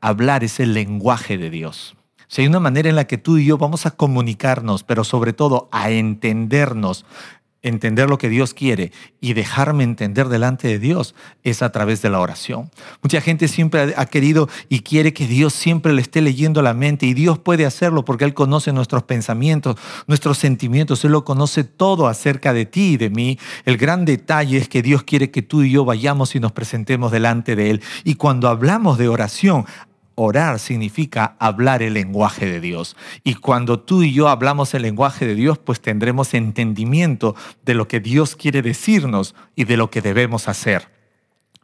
hablar 0.00 0.44
es 0.44 0.60
el 0.60 0.74
lenguaje 0.74 1.38
de 1.38 1.50
Dios. 1.50 1.96
Si 2.28 2.42
hay 2.42 2.48
una 2.48 2.60
manera 2.60 2.88
en 2.88 2.96
la 2.96 3.06
que 3.06 3.18
tú 3.18 3.38
y 3.38 3.44
yo 3.44 3.58
vamos 3.58 3.86
a 3.86 3.90
comunicarnos, 3.90 4.84
pero 4.84 5.02
sobre 5.02 5.32
todo 5.32 5.68
a 5.72 5.90
entendernos 5.90 7.04
entender 7.62 8.08
lo 8.08 8.18
que 8.18 8.28
Dios 8.28 8.54
quiere 8.54 8.92
y 9.20 9.34
dejarme 9.34 9.84
entender 9.84 10.28
delante 10.28 10.68
de 10.68 10.78
Dios 10.78 11.14
es 11.42 11.62
a 11.62 11.72
través 11.72 12.02
de 12.02 12.10
la 12.10 12.20
oración. 12.20 12.70
Mucha 13.02 13.20
gente 13.20 13.48
siempre 13.48 13.94
ha 13.96 14.06
querido 14.06 14.48
y 14.68 14.80
quiere 14.80 15.12
que 15.12 15.26
Dios 15.26 15.52
siempre 15.52 15.92
le 15.92 16.02
esté 16.02 16.20
leyendo 16.20 16.62
la 16.62 16.74
mente 16.74 17.06
y 17.06 17.14
Dios 17.14 17.38
puede 17.38 17.66
hacerlo 17.66 18.04
porque 18.04 18.24
Él 18.24 18.34
conoce 18.34 18.72
nuestros 18.72 19.02
pensamientos, 19.02 19.76
nuestros 20.06 20.38
sentimientos, 20.38 21.04
Él 21.04 21.12
lo 21.12 21.24
conoce 21.24 21.64
todo 21.64 22.08
acerca 22.08 22.52
de 22.52 22.66
ti 22.66 22.92
y 22.92 22.96
de 22.96 23.10
mí. 23.10 23.38
El 23.64 23.76
gran 23.76 24.04
detalle 24.04 24.56
es 24.56 24.68
que 24.68 24.82
Dios 24.82 25.02
quiere 25.02 25.30
que 25.30 25.42
tú 25.42 25.62
y 25.62 25.70
yo 25.70 25.84
vayamos 25.84 26.34
y 26.34 26.40
nos 26.40 26.52
presentemos 26.52 27.12
delante 27.12 27.56
de 27.56 27.70
Él. 27.70 27.82
Y 28.04 28.14
cuando 28.14 28.48
hablamos 28.48 28.98
de 28.98 29.08
oración, 29.08 29.66
Orar 30.14 30.58
significa 30.58 31.36
hablar 31.38 31.82
el 31.82 31.94
lenguaje 31.94 32.46
de 32.46 32.60
Dios. 32.60 32.96
Y 33.24 33.34
cuando 33.34 33.80
tú 33.80 34.02
y 34.02 34.12
yo 34.12 34.28
hablamos 34.28 34.74
el 34.74 34.82
lenguaje 34.82 35.26
de 35.26 35.34
Dios, 35.34 35.58
pues 35.58 35.80
tendremos 35.80 36.34
entendimiento 36.34 37.34
de 37.64 37.74
lo 37.74 37.88
que 37.88 38.00
Dios 38.00 38.36
quiere 38.36 38.62
decirnos 38.62 39.34
y 39.56 39.64
de 39.64 39.76
lo 39.76 39.90
que 39.90 40.02
debemos 40.02 40.48
hacer. 40.48 40.99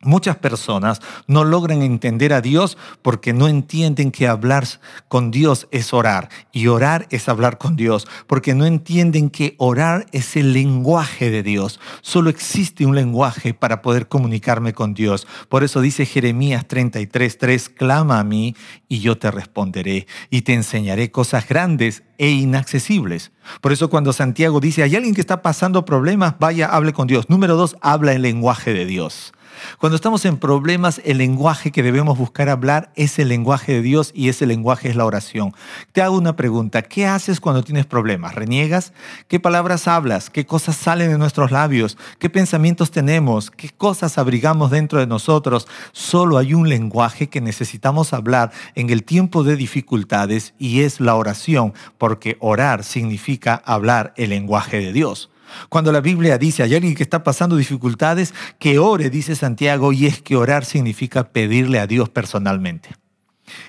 Muchas 0.03 0.37
personas 0.37 1.01
no 1.27 1.43
logran 1.43 1.81
entender 1.81 2.35
a 2.35 2.43
Dios 2.43 2.77
porque 3.01 3.33
no 3.33 3.49
entienden 3.49 4.11
que 4.11 4.29
hablar 4.29 4.67
con 5.09 5.31
Dios 5.31 5.69
es 5.71 5.95
orar 5.95 6.29
y 6.53 6.67
orar 6.67 7.07
es 7.11 7.31
hablar 7.31 7.57
con 7.57 7.77
Dios, 7.77 8.07
porque 8.27 8.55
no 8.55 8.67
entienden 8.67 9.31
que 9.31 9.55
orar 9.59 10.07
es 10.13 10.37
el 10.37 10.53
lenguaje 10.53 11.31
de 11.31 11.43
Dios. 11.43 11.81
Solo 12.03 12.29
existe 12.29 12.85
un 12.85 12.95
lenguaje 12.95 13.55
para 13.55 13.81
poder 13.81 14.07
comunicarme 14.07 14.75
con 14.75 14.93
Dios. 14.93 15.27
Por 15.49 15.65
eso 15.65 15.81
dice 15.81 16.05
Jeremías 16.05 16.69
33:3, 16.69 17.71
clama 17.71 18.21
a 18.21 18.25
mí 18.25 18.55
y 18.89 19.01
yo 19.01 19.17
te 19.17 19.31
responderé 19.31 20.07
y 20.29 20.43
te 20.43 20.53
enseñaré 20.53 21.11
cosas 21.11 21.49
grandes 21.49 22.03
e 22.19 22.31
inaccesibles. 22.31 23.33
Por 23.61 23.73
eso 23.73 23.89
cuando 23.89 24.13
Santiago 24.13 24.61
dice, 24.61 24.83
hay 24.83 24.95
alguien 24.95 25.15
que 25.15 25.21
está 25.21 25.41
pasando 25.41 25.85
problemas, 25.85 26.35
vaya, 26.39 26.67
hable 26.67 26.93
con 26.93 27.07
Dios. 27.07 27.31
Número 27.31 27.57
dos, 27.57 27.77
habla 27.81 28.13
el 28.13 28.23
lenguaje 28.23 28.75
de 28.75 28.85
Dios. 28.85 29.33
Cuando 29.79 29.97
estamos 29.97 30.25
en 30.25 30.37
problemas, 30.37 31.01
el 31.05 31.19
lenguaje 31.19 31.73
que 31.73 31.83
debemos 31.83 32.19
buscar 32.19 32.49
hablar 32.49 32.91
es 32.95 33.19
el 33.19 33.29
lenguaje 33.29 33.73
de 33.73 33.83
Dios 33.83 34.13
y 34.15 34.29
ese 34.29 34.47
lenguaje 34.47 34.89
es 34.89 34.97
la 34.97 35.05
oración. 35.05 35.55
Te 35.93 36.03
hago 36.03 36.17
una 36.17 36.37
pregunta, 36.37 36.83
¿qué 36.83 37.07
haces 37.07 37.41
cuando 37.41 37.63
tienes 37.63 37.87
problemas? 37.87 38.35
¿Reniegas? 38.35 38.93
¿Qué 39.29 39.41
palabras 39.41 39.89
hablas? 39.89 40.31
¿Qué 40.31 40.47
cosas 40.47 40.77
salen 40.77 41.11
de 41.11 41.19
nuestros 41.19 41.51
labios? 41.51 41.97
¿Qué 42.19 42.31
pensamientos 42.31 42.91
tenemos? 42.91 43.51
¿Qué 43.51 43.71
cosas 43.71 44.19
abrigamos 44.19 44.71
dentro 44.71 44.99
de 44.99 45.07
nosotros? 45.07 45.67
Solo 45.93 46.39
hay 46.39 46.55
un 46.55 46.69
lenguaje 46.69 47.29
que 47.29 47.41
necesitamos 47.41 48.13
hablar 48.13 48.53
en 48.75 48.91
el 48.91 49.05
tiempo 49.05 49.43
de 49.43 49.57
dificultades 49.57 50.55
y 50.59 50.83
es 50.83 51.01
la 51.01 51.15
oración, 51.15 51.75
porque 51.99 52.37
orar 52.41 52.85
significa 52.85 53.63
hablar 53.65 54.13
el 54.17 54.31
lenguaje 54.31 54.79
de 54.79 54.93
Dios. 54.93 55.31
Cuando 55.69 55.93
la 55.93 56.01
Biblia 56.01 56.39
dice, 56.39 56.63
hay 56.63 56.75
alguien 56.75 56.95
que 56.95 57.03
está 57.03 57.23
pasando 57.25 57.57
dificultades, 57.57 58.35
que 58.59 58.79
ore, 58.79 59.11
dice 59.11 59.37
Santiago, 59.37 59.93
y 59.93 60.07
es 60.07 60.23
que 60.23 60.37
orar 60.37 60.65
significa 60.65 61.31
pedirle 61.33 61.79
a 61.79 61.87
Dios 61.87 62.09
personalmente. 62.09 62.91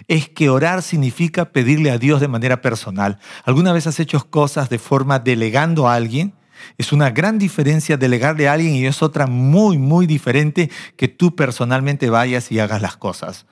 Es 0.08 0.30
que 0.30 0.50
orar 0.50 0.82
significa 0.82 1.52
pedirle 1.52 1.92
a 1.92 1.98
Dios 1.98 2.20
de 2.20 2.28
manera 2.28 2.62
personal. 2.62 3.20
¿Alguna 3.44 3.74
vez 3.74 3.88
has 3.88 4.00
hecho 4.00 4.30
cosas 4.30 4.70
de 4.70 4.80
forma 4.80 5.20
delegando 5.20 5.88
a 5.88 5.94
alguien? 5.94 6.34
Es 6.78 6.92
una 6.92 7.12
gran 7.12 7.38
diferencia 7.38 7.98
delegarle 7.98 8.48
a 8.48 8.54
alguien 8.54 8.74
y 8.74 8.86
es 8.86 9.04
otra 9.04 9.28
muy, 9.28 9.78
muy 9.78 10.08
diferente 10.08 10.72
que 10.96 11.08
tú 11.08 11.36
personalmente 11.36 12.10
vayas 12.10 12.52
y 12.52 12.60
hagas 12.60 12.82
las 12.82 12.98
cosas. 12.98 13.46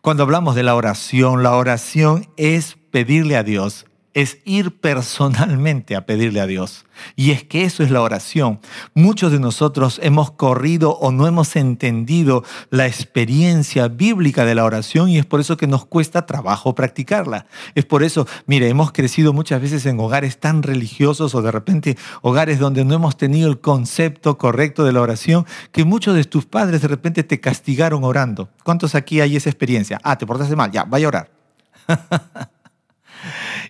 Cuando 0.00 0.22
hablamos 0.22 0.54
de 0.54 0.62
la 0.62 0.74
oración, 0.74 1.42
la 1.42 1.56
oración 1.56 2.28
es 2.36 2.76
pedirle 2.90 3.36
a 3.36 3.42
Dios 3.42 3.86
es 4.14 4.38
ir 4.44 4.80
personalmente 4.80 5.96
a 5.96 6.06
pedirle 6.06 6.40
a 6.40 6.46
Dios. 6.46 6.86
Y 7.16 7.32
es 7.32 7.42
que 7.42 7.64
eso 7.64 7.82
es 7.82 7.90
la 7.90 8.00
oración. 8.00 8.60
Muchos 8.94 9.32
de 9.32 9.40
nosotros 9.40 9.98
hemos 10.02 10.30
corrido 10.30 10.92
o 10.92 11.10
no 11.10 11.26
hemos 11.26 11.56
entendido 11.56 12.44
la 12.70 12.86
experiencia 12.86 13.88
bíblica 13.88 14.44
de 14.44 14.54
la 14.54 14.64
oración 14.64 15.08
y 15.08 15.18
es 15.18 15.26
por 15.26 15.40
eso 15.40 15.56
que 15.56 15.66
nos 15.66 15.84
cuesta 15.84 16.26
trabajo 16.26 16.74
practicarla. 16.74 17.46
Es 17.74 17.84
por 17.84 18.04
eso, 18.04 18.26
mire, 18.46 18.68
hemos 18.68 18.92
crecido 18.92 19.32
muchas 19.32 19.60
veces 19.60 19.84
en 19.86 19.98
hogares 19.98 20.38
tan 20.38 20.62
religiosos 20.62 21.34
o 21.34 21.42
de 21.42 21.50
repente 21.50 21.98
hogares 22.22 22.60
donde 22.60 22.84
no 22.84 22.94
hemos 22.94 23.16
tenido 23.16 23.48
el 23.48 23.60
concepto 23.60 24.38
correcto 24.38 24.84
de 24.84 24.92
la 24.92 25.00
oración 25.00 25.46
que 25.72 25.84
muchos 25.84 26.14
de 26.14 26.24
tus 26.24 26.46
padres 26.46 26.82
de 26.82 26.88
repente 26.88 27.24
te 27.24 27.40
castigaron 27.40 28.04
orando. 28.04 28.48
¿Cuántos 28.62 28.94
aquí 28.94 29.20
hay 29.20 29.36
esa 29.36 29.50
experiencia? 29.50 30.00
Ah, 30.04 30.16
te 30.16 30.26
portaste 30.26 30.54
mal, 30.54 30.70
ya, 30.70 30.84
vaya 30.84 31.06
a 31.06 31.08
orar. 31.08 31.30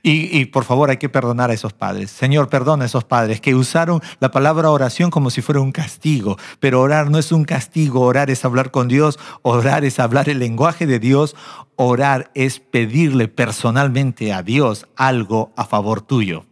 Y, 0.02 0.44
por 0.46 0.64
favor 0.64 0.90
hay 0.90 0.96
que 0.96 1.08
perdonar 1.08 1.50
a 1.50 1.54
esos 1.54 1.72
padres. 1.72 2.10
Señor, 2.10 2.48
perdona 2.48 2.84
a 2.84 2.86
esos 2.86 3.04
padres 3.04 3.40
que 3.40 3.54
usaron 3.54 4.00
la 4.20 4.30
palabra 4.30 4.70
oración 4.70 5.10
como 5.10 5.30
si 5.30 5.42
fuera 5.42 5.60
un 5.60 5.72
castigo. 5.72 6.36
Pero 6.60 6.80
orar 6.80 7.10
no 7.10 7.18
es 7.18 7.32
un 7.32 7.44
castigo, 7.44 8.00
orar 8.00 8.30
es 8.30 8.44
hablar 8.44 8.70
con 8.70 8.88
Dios, 8.88 9.18
orar 9.42 9.84
es 9.84 10.00
hablar 10.00 10.28
el 10.28 10.38
lenguaje 10.38 10.86
de 10.86 10.98
Dios, 10.98 11.36
orar 11.76 12.30
es 12.34 12.60
pedirle 12.60 13.28
personalmente 13.28 14.32
a 14.32 14.42
Dios 14.42 14.86
algo 14.96 15.52
a 15.56 15.64
favor 15.64 16.02
tuyo, 16.02 16.44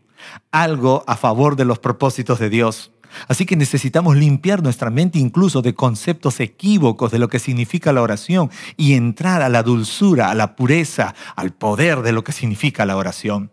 algo 0.50 1.04
a 1.06 1.16
favor 1.16 1.56
de 1.56 1.64
los 1.64 1.78
propósitos 1.78 2.38
de 2.38 2.50
Dios. 2.50 2.91
Así 3.28 3.47
que 3.47 3.57
necesitamos 3.57 4.16
limpiar 4.16 4.62
nuestra 4.62 4.90
mente 4.90 5.19
incluso 5.19 5.62
de 5.62 5.75
conceptos 5.75 6.40
equívocos 6.40 7.11
de 7.11 7.19
lo 7.19 7.28
que 7.28 7.38
significa 7.38 7.92
la 7.92 8.02
oración 8.02 8.50
y 8.76 8.95
entrar 8.95 9.42
a 9.42 9.49
la 9.49 9.62
dulzura, 9.62 10.31
a 10.31 10.35
la 10.35 10.57
pureza, 10.57 11.14
al 11.37 11.52
poder 11.52 12.02
de 12.02 12.12
lo 12.12 12.25
que 12.25 12.33
significa 12.33 12.87
la 12.87 12.97
oración. 12.97 13.50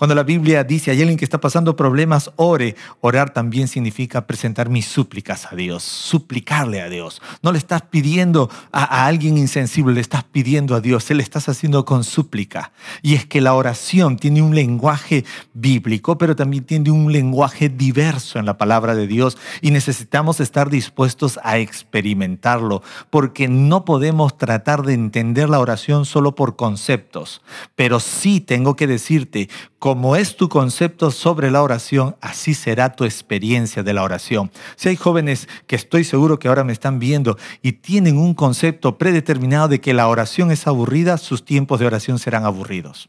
Cuando 0.00 0.14
la 0.14 0.22
Biblia 0.22 0.64
dice 0.64 0.90
hay 0.90 1.02
alguien 1.02 1.18
que 1.18 1.26
está 1.26 1.42
pasando 1.42 1.76
problemas, 1.76 2.30
ore. 2.36 2.74
Orar 3.02 3.34
también 3.34 3.68
significa 3.68 4.26
presentar 4.26 4.70
mis 4.70 4.86
súplicas 4.86 5.52
a 5.52 5.54
Dios, 5.54 5.82
suplicarle 5.82 6.80
a 6.80 6.88
Dios. 6.88 7.20
No 7.42 7.52
le 7.52 7.58
estás 7.58 7.82
pidiendo 7.82 8.48
a, 8.72 8.82
a 8.82 9.06
alguien 9.06 9.36
insensible, 9.36 9.92
le 9.92 10.00
estás 10.00 10.24
pidiendo 10.24 10.74
a 10.74 10.80
Dios, 10.80 11.04
se 11.04 11.14
le 11.14 11.22
estás 11.22 11.50
haciendo 11.50 11.84
con 11.84 12.02
súplica. 12.04 12.72
Y 13.02 13.14
es 13.14 13.26
que 13.26 13.42
la 13.42 13.52
oración 13.52 14.16
tiene 14.16 14.40
un 14.40 14.54
lenguaje 14.54 15.26
bíblico, 15.52 16.16
pero 16.16 16.34
también 16.34 16.64
tiene 16.64 16.90
un 16.90 17.12
lenguaje 17.12 17.68
diverso 17.68 18.38
en 18.38 18.46
la 18.46 18.56
palabra 18.56 18.94
de 18.94 19.06
Dios 19.06 19.36
y 19.60 19.70
necesitamos 19.70 20.40
estar 20.40 20.70
dispuestos 20.70 21.38
a 21.42 21.58
experimentarlo, 21.58 22.82
porque 23.10 23.48
no 23.48 23.84
podemos 23.84 24.38
tratar 24.38 24.82
de 24.82 24.94
entender 24.94 25.50
la 25.50 25.60
oración 25.60 26.06
solo 26.06 26.34
por 26.34 26.56
conceptos, 26.56 27.42
pero 27.74 28.00
sí 28.00 28.40
tengo 28.40 28.76
que 28.76 28.86
decirte, 28.86 29.50
como 29.80 30.14
es 30.14 30.36
tu 30.36 30.50
concepto 30.50 31.10
sobre 31.10 31.50
la 31.50 31.62
oración, 31.62 32.14
así 32.20 32.52
será 32.52 32.94
tu 32.94 33.04
experiencia 33.04 33.82
de 33.82 33.94
la 33.94 34.02
oración. 34.02 34.50
Si 34.76 34.90
hay 34.90 34.96
jóvenes 34.96 35.48
que 35.66 35.74
estoy 35.74 36.04
seguro 36.04 36.38
que 36.38 36.48
ahora 36.48 36.64
me 36.64 36.74
están 36.74 36.98
viendo 36.98 37.38
y 37.62 37.72
tienen 37.72 38.18
un 38.18 38.34
concepto 38.34 38.98
predeterminado 38.98 39.68
de 39.68 39.80
que 39.80 39.94
la 39.94 40.06
oración 40.06 40.50
es 40.50 40.66
aburrida, 40.66 41.16
sus 41.16 41.46
tiempos 41.46 41.80
de 41.80 41.86
oración 41.86 42.18
serán 42.18 42.44
aburridos. 42.44 43.08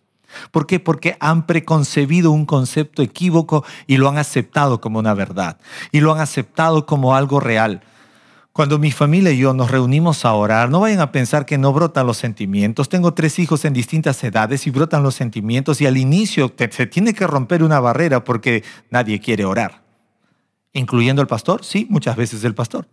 ¿Por 0.51 0.65
qué? 0.65 0.79
Porque 0.79 1.17
han 1.19 1.45
preconcebido 1.45 2.31
un 2.31 2.45
concepto 2.45 3.01
equívoco 3.01 3.65
y 3.85 3.97
lo 3.97 4.07
han 4.07 4.17
aceptado 4.17 4.79
como 4.79 4.97
una 4.97 5.13
verdad 5.13 5.57
y 5.91 5.99
lo 5.99 6.13
han 6.13 6.21
aceptado 6.21 6.85
como 6.85 7.15
algo 7.15 7.41
real. 7.41 7.81
Cuando 8.53 8.79
mi 8.79 8.91
familia 8.91 9.31
y 9.31 9.37
yo 9.37 9.53
nos 9.53 9.71
reunimos 9.71 10.25
a 10.25 10.33
orar, 10.33 10.69
no 10.69 10.81
vayan 10.81 10.99
a 10.99 11.13
pensar 11.13 11.45
que 11.45 11.57
no 11.57 11.71
brotan 11.71 12.05
los 12.05 12.17
sentimientos. 12.17 12.89
Tengo 12.89 13.13
tres 13.13 13.39
hijos 13.39 13.63
en 13.63 13.71
distintas 13.71 14.21
edades 14.25 14.67
y 14.67 14.71
brotan 14.71 15.03
los 15.03 15.15
sentimientos 15.15 15.79
y 15.79 15.85
al 15.85 15.95
inicio 15.95 16.53
se 16.69 16.85
tiene 16.85 17.13
que 17.13 17.25
romper 17.27 17.63
una 17.63 17.79
barrera 17.79 18.25
porque 18.25 18.63
nadie 18.89 19.21
quiere 19.21 19.45
orar. 19.45 19.83
¿Incluyendo 20.73 21.21
el 21.21 21.29
pastor? 21.29 21.63
Sí, 21.63 21.87
muchas 21.89 22.17
veces 22.17 22.43
el 22.43 22.53
pastor. 22.53 22.89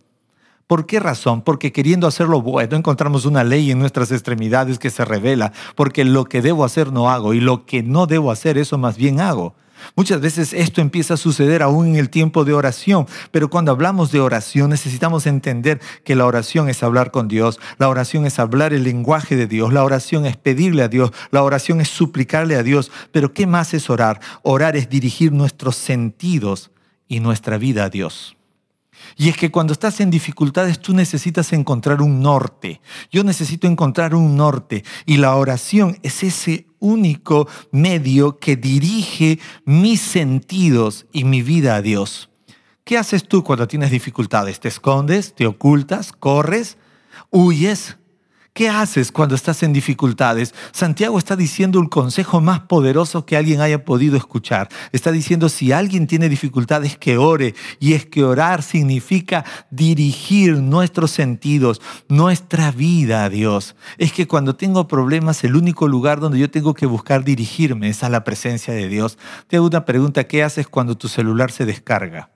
¿Por 0.65 0.85
qué 0.85 1.01
razón? 1.01 1.41
Porque 1.41 1.73
queriendo 1.73 2.07
hacerlo 2.07 2.41
bueno 2.41 2.77
encontramos 2.77 3.25
una 3.25 3.43
ley 3.43 3.71
en 3.71 3.79
nuestras 3.79 4.11
extremidades 4.11 4.79
que 4.79 4.89
se 4.89 5.03
revela, 5.03 5.51
porque 5.75 6.05
lo 6.05 6.23
que 6.23 6.41
debo 6.41 6.63
hacer 6.63 6.93
no 6.93 7.09
hago 7.09 7.33
y 7.33 7.41
lo 7.41 7.65
que 7.65 7.83
no 7.83 8.05
debo 8.05 8.31
hacer 8.31 8.57
eso 8.57 8.77
más 8.77 8.95
bien 8.95 9.19
hago. 9.19 9.55
Muchas 9.95 10.21
veces 10.21 10.53
esto 10.53 10.81
empieza 10.81 11.15
a 11.15 11.17
suceder 11.17 11.61
aún 11.61 11.87
en 11.87 11.95
el 11.95 12.09
tiempo 12.09 12.45
de 12.45 12.53
oración, 12.53 13.07
pero 13.31 13.49
cuando 13.49 13.71
hablamos 13.71 14.11
de 14.11 14.19
oración 14.19 14.69
necesitamos 14.69 15.25
entender 15.25 15.79
que 16.03 16.15
la 16.15 16.25
oración 16.25 16.69
es 16.69 16.83
hablar 16.83 17.11
con 17.11 17.27
Dios, 17.27 17.59
la 17.77 17.89
oración 17.89 18.25
es 18.25 18.39
hablar 18.39 18.73
el 18.73 18.83
lenguaje 18.83 19.35
de 19.35 19.47
Dios, 19.47 19.73
la 19.73 19.83
oración 19.83 20.25
es 20.25 20.37
pedirle 20.37 20.83
a 20.83 20.87
Dios, 20.87 21.11
la 21.31 21.43
oración 21.43 21.81
es 21.81 21.89
suplicarle 21.89 22.55
a 22.55 22.63
Dios, 22.63 22.91
pero 23.11 23.33
¿qué 23.33 23.47
más 23.47 23.73
es 23.73 23.89
orar? 23.89 24.19
Orar 24.43 24.75
es 24.75 24.89
dirigir 24.89 25.31
nuestros 25.31 25.75
sentidos 25.75 26.71
y 27.07 27.19
nuestra 27.19 27.57
vida 27.57 27.85
a 27.85 27.89
Dios. 27.89 28.38
Y 29.15 29.29
es 29.29 29.37
que 29.37 29.51
cuando 29.51 29.73
estás 29.73 29.99
en 29.99 30.09
dificultades 30.09 30.79
tú 30.79 30.93
necesitas 30.93 31.53
encontrar 31.53 32.01
un 32.01 32.21
norte. 32.21 32.81
Yo 33.11 33.23
necesito 33.23 33.67
encontrar 33.67 34.15
un 34.15 34.35
norte 34.35 34.83
y 35.05 35.17
la 35.17 35.35
oración 35.35 35.97
es 36.03 36.23
ese 36.23 36.67
único 36.79 37.47
medio 37.71 38.39
que 38.39 38.55
dirige 38.55 39.39
mis 39.65 40.01
sentidos 40.01 41.05
y 41.11 41.23
mi 41.23 41.41
vida 41.41 41.75
a 41.75 41.81
Dios. 41.81 42.29
¿Qué 42.83 42.97
haces 42.97 43.27
tú 43.27 43.43
cuando 43.43 43.67
tienes 43.67 43.91
dificultades? 43.91 44.59
¿Te 44.59 44.67
escondes? 44.67 45.35
¿Te 45.35 45.45
ocultas? 45.45 46.11
¿Corres? 46.11 46.77
¿Huyes? 47.29 47.98
¿Qué 48.53 48.67
haces 48.67 49.11
cuando 49.11 49.35
estás 49.35 49.63
en 49.63 49.73
dificultades? 49.73 50.53
Santiago 50.71 51.17
está 51.17 51.35
diciendo 51.35 51.79
el 51.79 51.89
consejo 51.89 52.41
más 52.41 52.61
poderoso 52.61 53.25
que 53.25 53.37
alguien 53.37 53.61
haya 53.61 53.85
podido 53.85 54.17
escuchar. 54.17 54.69
Está 54.91 55.11
diciendo 55.11 55.49
si 55.49 55.71
alguien 55.71 56.07
tiene 56.07 56.29
dificultades 56.29 56.97
que 56.97 57.17
ore. 57.17 57.55
Y 57.79 57.93
es 57.93 58.05
que 58.05 58.23
orar 58.23 58.63
significa 58.63 59.45
dirigir 59.69 60.57
nuestros 60.57 61.11
sentidos, 61.11 61.81
nuestra 62.09 62.71
vida 62.71 63.23
a 63.23 63.29
Dios. 63.29 63.75
Es 63.97 64.11
que 64.11 64.27
cuando 64.27 64.55
tengo 64.55 64.87
problemas, 64.87 65.43
el 65.43 65.55
único 65.55 65.87
lugar 65.87 66.19
donde 66.19 66.39
yo 66.39 66.49
tengo 66.49 66.73
que 66.73 66.85
buscar 66.85 67.23
dirigirme 67.23 67.89
es 67.89 68.03
a 68.03 68.09
la 68.09 68.23
presencia 68.23 68.73
de 68.73 68.89
Dios. 68.89 69.17
Te 69.47 69.57
hago 69.57 69.67
una 69.67 69.85
pregunta, 69.85 70.25
¿qué 70.25 70.43
haces 70.43 70.67
cuando 70.67 70.97
tu 70.97 71.07
celular 71.07 71.51
se 71.51 71.65
descarga? 71.65 72.29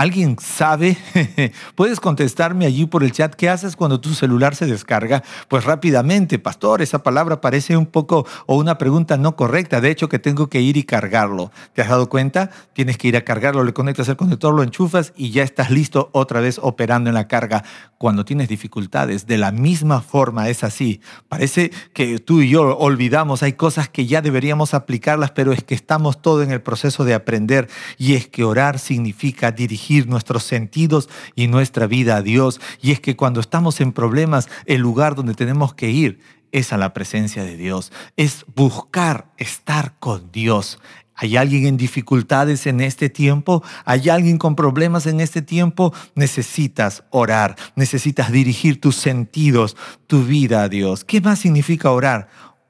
¿Alguien 0.00 0.38
sabe? 0.40 0.96
Puedes 1.74 2.00
contestarme 2.00 2.64
allí 2.64 2.86
por 2.86 3.04
el 3.04 3.12
chat. 3.12 3.34
¿Qué 3.34 3.50
haces 3.50 3.76
cuando 3.76 4.00
tu 4.00 4.14
celular 4.14 4.54
se 4.54 4.64
descarga? 4.64 5.22
Pues 5.46 5.64
rápidamente, 5.64 6.38
pastor, 6.38 6.80
esa 6.80 7.02
palabra 7.02 7.42
parece 7.42 7.76
un 7.76 7.84
poco 7.84 8.26
o 8.46 8.56
una 8.56 8.78
pregunta 8.78 9.18
no 9.18 9.36
correcta. 9.36 9.82
De 9.82 9.90
hecho, 9.90 10.08
que 10.08 10.18
tengo 10.18 10.48
que 10.48 10.62
ir 10.62 10.78
y 10.78 10.84
cargarlo. 10.84 11.52
¿Te 11.74 11.82
has 11.82 11.90
dado 11.90 12.08
cuenta? 12.08 12.48
Tienes 12.72 12.96
que 12.96 13.08
ir 13.08 13.16
a 13.18 13.26
cargarlo, 13.26 13.62
le 13.62 13.74
conectas 13.74 14.08
el 14.08 14.16
conector, 14.16 14.54
lo 14.54 14.62
enchufas 14.62 15.12
y 15.16 15.32
ya 15.32 15.42
estás 15.42 15.70
listo 15.70 16.08
otra 16.12 16.40
vez 16.40 16.58
operando 16.62 17.10
en 17.10 17.14
la 17.14 17.28
carga. 17.28 17.62
Cuando 17.98 18.24
tienes 18.24 18.48
dificultades, 18.48 19.26
de 19.26 19.36
la 19.36 19.52
misma 19.52 20.00
forma 20.00 20.48
es 20.48 20.64
así. 20.64 21.02
Parece 21.28 21.72
que 21.92 22.18
tú 22.20 22.40
y 22.40 22.48
yo 22.48 22.78
olvidamos, 22.78 23.42
hay 23.42 23.52
cosas 23.52 23.90
que 23.90 24.06
ya 24.06 24.22
deberíamos 24.22 24.72
aplicarlas, 24.72 25.32
pero 25.32 25.52
es 25.52 25.62
que 25.62 25.74
estamos 25.74 26.22
todo 26.22 26.42
en 26.42 26.52
el 26.52 26.62
proceso 26.62 27.04
de 27.04 27.12
aprender 27.12 27.68
y 27.98 28.14
es 28.14 28.28
que 28.28 28.44
orar 28.44 28.78
significa 28.78 29.52
dirigir 29.52 29.89
nuestros 29.98 30.44
sentidos 30.44 31.08
y 31.34 31.48
nuestra 31.48 31.86
vida 31.86 32.16
a 32.16 32.22
Dios. 32.22 32.60
Y 32.80 32.92
es 32.92 33.00
que 33.00 33.16
cuando 33.16 33.40
estamos 33.40 33.80
en 33.80 33.92
problemas, 33.92 34.48
el 34.66 34.80
lugar 34.80 35.14
donde 35.14 35.34
tenemos 35.34 35.74
que 35.74 35.90
ir 35.90 36.20
es 36.52 36.72
a 36.72 36.78
la 36.78 36.92
presencia 36.92 37.44
de 37.44 37.56
Dios, 37.56 37.92
es 38.16 38.44
buscar 38.54 39.30
estar 39.36 39.94
con 39.98 40.32
Dios. 40.32 40.78
¿Hay 41.14 41.36
alguien 41.36 41.66
en 41.66 41.76
dificultades 41.76 42.66
en 42.66 42.80
este 42.80 43.10
tiempo? 43.10 43.62
¿Hay 43.84 44.08
alguien 44.08 44.38
con 44.38 44.56
problemas 44.56 45.06
en 45.06 45.20
este 45.20 45.42
tiempo? 45.42 45.92
Necesitas 46.14 47.04
orar, 47.10 47.56
necesitas 47.76 48.32
dirigir 48.32 48.80
tus 48.80 48.96
sentidos, 48.96 49.76
tu 50.06 50.24
vida 50.24 50.62
a 50.62 50.68
Dios. 50.70 51.04
¿Qué 51.04 51.20
más 51.20 51.38
significa 51.38 51.90
orar? 51.90 52.28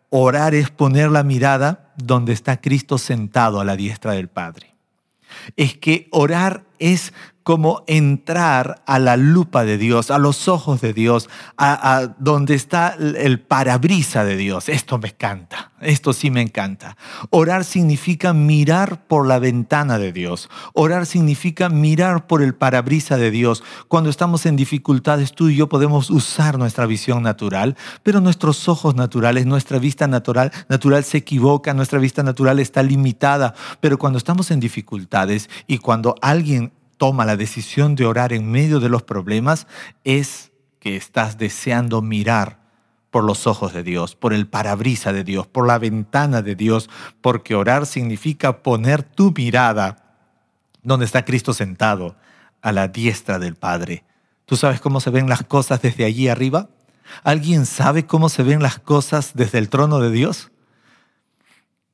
Orar 0.08 0.56
es 0.56 0.70
poner 0.70 1.10
la 1.10 1.22
mirada 1.22 1.92
donde 1.96 2.32
está 2.32 2.60
Cristo 2.60 2.98
sentado 2.98 3.60
a 3.60 3.64
la 3.64 3.76
diestra 3.76 4.12
del 4.12 4.28
Padre. 4.28 4.74
Es 5.56 5.76
que 5.76 6.08
orar 6.10 6.64
es 6.80 7.12
como 7.42 7.82
entrar 7.86 8.82
a 8.86 8.98
la 8.98 9.16
lupa 9.16 9.64
de 9.64 9.78
Dios, 9.78 10.10
a 10.10 10.18
los 10.18 10.46
ojos 10.46 10.80
de 10.80 10.92
Dios, 10.92 11.28
a, 11.56 12.08
donde 12.18 12.54
está 12.54 12.94
el 12.98 13.40
parabrisa 13.40 14.24
de 14.24 14.36
Dios. 14.36 14.68
Esto 14.68 14.98
me 14.98 15.08
encanta, 15.08 15.72
esto 15.80 16.12
sí 16.12 16.30
me 16.30 16.42
encanta. 16.42 16.96
Orar 17.30 17.64
significa 17.64 18.32
mirar 18.34 19.06
por 19.06 19.26
la 19.26 19.38
ventana 19.38 19.98
de 19.98 20.12
Dios. 20.12 20.50
Orar 20.74 21.06
significa 21.06 21.70
mirar 21.70 22.26
por 22.26 22.42
el 22.42 22.54
parabrisa 22.54 23.16
de 23.16 23.30
Dios. 23.30 23.64
Cuando 23.88 24.10
estamos 24.10 24.44
en 24.46 24.56
dificultades, 24.56 25.32
tú 25.32 25.48
y 25.48 25.56
yo 25.56 25.68
podemos 25.68 26.10
usar 26.10 26.58
nuestra 26.58 26.86
visión 26.86 27.22
natural, 27.22 27.76
pero 28.02 28.20
nuestros 28.20 28.68
ojos 28.68 28.94
naturales, 28.94 29.46
nuestra 29.46 29.78
vista 29.78 30.06
natural, 30.06 30.52
natural 30.68 31.04
se 31.04 31.18
equivoca, 31.18 31.74
nuestra 31.74 31.98
vista 31.98 32.22
natural 32.22 32.60
está 32.60 32.82
limitada. 32.82 33.54
Pero 33.80 33.98
cuando 33.98 34.18
estamos 34.18 34.50
en 34.50 34.60
dificultades 34.60 35.48
y 35.66 35.78
cuando 35.78 36.14
alguien 36.20 36.69
toma 37.00 37.24
la 37.24 37.38
decisión 37.38 37.94
de 37.94 38.04
orar 38.04 38.34
en 38.34 38.50
medio 38.50 38.78
de 38.78 38.90
los 38.90 39.02
problemas 39.02 39.66
es 40.04 40.52
que 40.80 40.96
estás 40.96 41.38
deseando 41.38 42.02
mirar 42.02 42.60
por 43.10 43.24
los 43.24 43.46
ojos 43.46 43.72
de 43.72 43.82
Dios, 43.82 44.16
por 44.16 44.34
el 44.34 44.46
parabrisa 44.46 45.10
de 45.10 45.24
Dios, 45.24 45.46
por 45.46 45.66
la 45.66 45.78
ventana 45.78 46.42
de 46.42 46.56
Dios, 46.56 46.90
porque 47.22 47.54
orar 47.54 47.86
significa 47.86 48.62
poner 48.62 49.02
tu 49.02 49.32
mirada 49.32 50.18
donde 50.82 51.06
está 51.06 51.24
Cristo 51.24 51.54
sentado, 51.54 52.16
a 52.60 52.70
la 52.70 52.88
diestra 52.88 53.38
del 53.38 53.54
Padre. 53.54 54.04
¿Tú 54.44 54.56
sabes 54.56 54.82
cómo 54.82 55.00
se 55.00 55.08
ven 55.08 55.26
las 55.26 55.42
cosas 55.42 55.80
desde 55.80 56.04
allí 56.04 56.28
arriba? 56.28 56.68
¿Alguien 57.24 57.64
sabe 57.64 58.04
cómo 58.04 58.28
se 58.28 58.42
ven 58.42 58.62
las 58.62 58.78
cosas 58.78 59.30
desde 59.32 59.56
el 59.56 59.70
trono 59.70 60.00
de 60.00 60.10
Dios? 60.10 60.50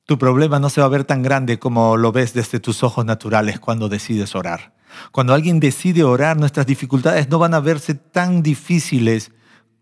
Tu 0.04 0.18
problema 0.18 0.58
no 0.58 0.68
se 0.68 0.80
va 0.80 0.88
a 0.88 0.90
ver 0.90 1.04
tan 1.04 1.22
grande 1.22 1.60
como 1.60 1.96
lo 1.96 2.10
ves 2.10 2.34
desde 2.34 2.58
tus 2.58 2.82
ojos 2.82 3.04
naturales 3.04 3.60
cuando 3.60 3.88
decides 3.88 4.34
orar. 4.34 4.74
Cuando 5.12 5.34
alguien 5.34 5.60
decide 5.60 6.04
orar, 6.04 6.36
nuestras 6.36 6.66
dificultades 6.66 7.28
no 7.28 7.38
van 7.38 7.54
a 7.54 7.60
verse 7.60 7.94
tan 7.94 8.42
difíciles 8.42 9.32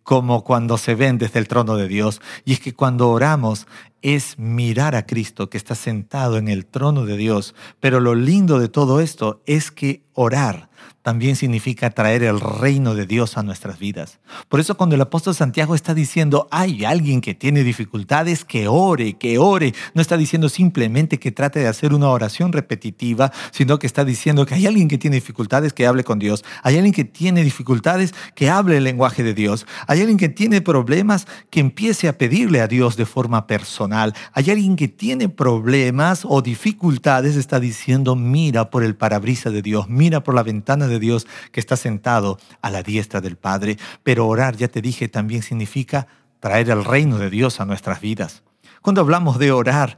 como 0.03 0.44
cuando 0.44 0.79
se 0.79 0.94
ven 0.94 1.18
desde 1.18 1.38
el 1.40 1.48
trono 1.48 1.77
de 1.77 1.88
Dios. 1.88 2.20
Y 2.44 2.53
es 2.53 2.61
que 2.61 2.74
cuando 2.74 3.09
oramos 3.09 3.66
es 4.04 4.38
mirar 4.38 4.94
a 4.94 5.06
Cristo 5.06 5.48
que 5.48 5.56
está 5.56 5.74
sentado 5.74 6.36
en 6.36 6.48
el 6.48 6.66
trono 6.66 7.06
de 7.06 7.16
Dios. 7.16 7.54
Pero 7.80 8.00
lo 8.00 8.14
lindo 8.14 8.58
de 8.60 8.68
todo 8.68 9.00
esto 9.00 9.42
es 9.46 9.70
que 9.70 10.04
orar 10.12 10.68
también 11.02 11.36
significa 11.36 11.90
traer 11.90 12.22
el 12.22 12.40
reino 12.40 12.94
de 12.94 13.06
Dios 13.06 13.36
a 13.36 13.42
nuestras 13.42 13.78
vidas. 13.78 14.20
Por 14.48 14.60
eso 14.60 14.76
cuando 14.76 14.94
el 14.94 15.02
apóstol 15.02 15.34
Santiago 15.34 15.74
está 15.74 15.92
diciendo, 15.92 16.48
hay 16.50 16.84
alguien 16.84 17.20
que 17.20 17.34
tiene 17.34 17.62
dificultades, 17.62 18.44
que 18.44 18.68
ore, 18.68 19.14
que 19.14 19.38
ore, 19.38 19.74
no 19.92 20.00
está 20.00 20.16
diciendo 20.16 20.48
simplemente 20.48 21.18
que 21.18 21.32
trate 21.32 21.60
de 21.60 21.68
hacer 21.68 21.92
una 21.92 22.08
oración 22.08 22.52
repetitiva, 22.52 23.32
sino 23.50 23.78
que 23.78 23.86
está 23.86 24.04
diciendo 24.04 24.46
que 24.46 24.54
hay 24.54 24.66
alguien 24.66 24.88
que 24.88 24.98
tiene 24.98 25.16
dificultades, 25.16 25.72
que 25.72 25.86
hable 25.86 26.04
con 26.04 26.18
Dios. 26.18 26.44
Hay 26.62 26.76
alguien 26.76 26.94
que 26.94 27.04
tiene 27.04 27.44
dificultades, 27.44 28.14
que 28.34 28.48
hable 28.48 28.78
el 28.78 28.84
lenguaje 28.84 29.22
de 29.22 29.34
Dios. 29.34 29.66
Hay 29.86 30.00
alguien 30.00 30.18
que 30.18 30.30
tiene 30.30 30.62
problemas, 30.62 31.26
que 31.50 31.60
empiece 31.60 32.08
a 32.08 32.16
pedirle 32.16 32.60
a 32.60 32.66
Dios 32.66 32.96
de 32.96 33.06
forma 33.06 33.46
personal 33.46 33.93
Hay 33.94 34.50
alguien 34.50 34.76
que 34.76 34.88
tiene 34.88 35.28
problemas 35.28 36.24
o 36.28 36.42
dificultades, 36.42 37.37
está 37.37 37.61
diciendo, 37.61 38.16
mira 38.16 38.70
por 38.70 38.83
el 38.85 38.96
parabrisa 38.96 39.50
de 39.50 39.62
Dios, 39.62 39.88
mira 39.88 40.22
por 40.22 40.35
la 40.35 40.42
ventana 40.42 40.87
de 40.87 40.98
Dios 40.98 41.26
que 41.52 41.61
está 41.61 41.76
sentado 41.76 42.38
a 42.61 42.70
la 42.70 42.83
diestra 42.83 43.20
del 43.20 43.37
Padre. 43.37 43.78
Pero 44.02 44.26
orar, 44.26 44.57
ya 44.57 44.68
te 44.68 44.83
dije, 44.83 45.09
también 45.09 45.42
significa 45.42 46.07
traer 46.40 46.70
el 46.70 46.85
reino 46.85 47.18
de 47.18 47.30
Dios 47.30 47.61
a 47.61 47.64
nuestras 47.64 48.00
vidas. 48.00 48.42
Cuando 48.83 49.00
hablamos 49.00 49.38
de 49.38 49.52
orar, 49.52 49.96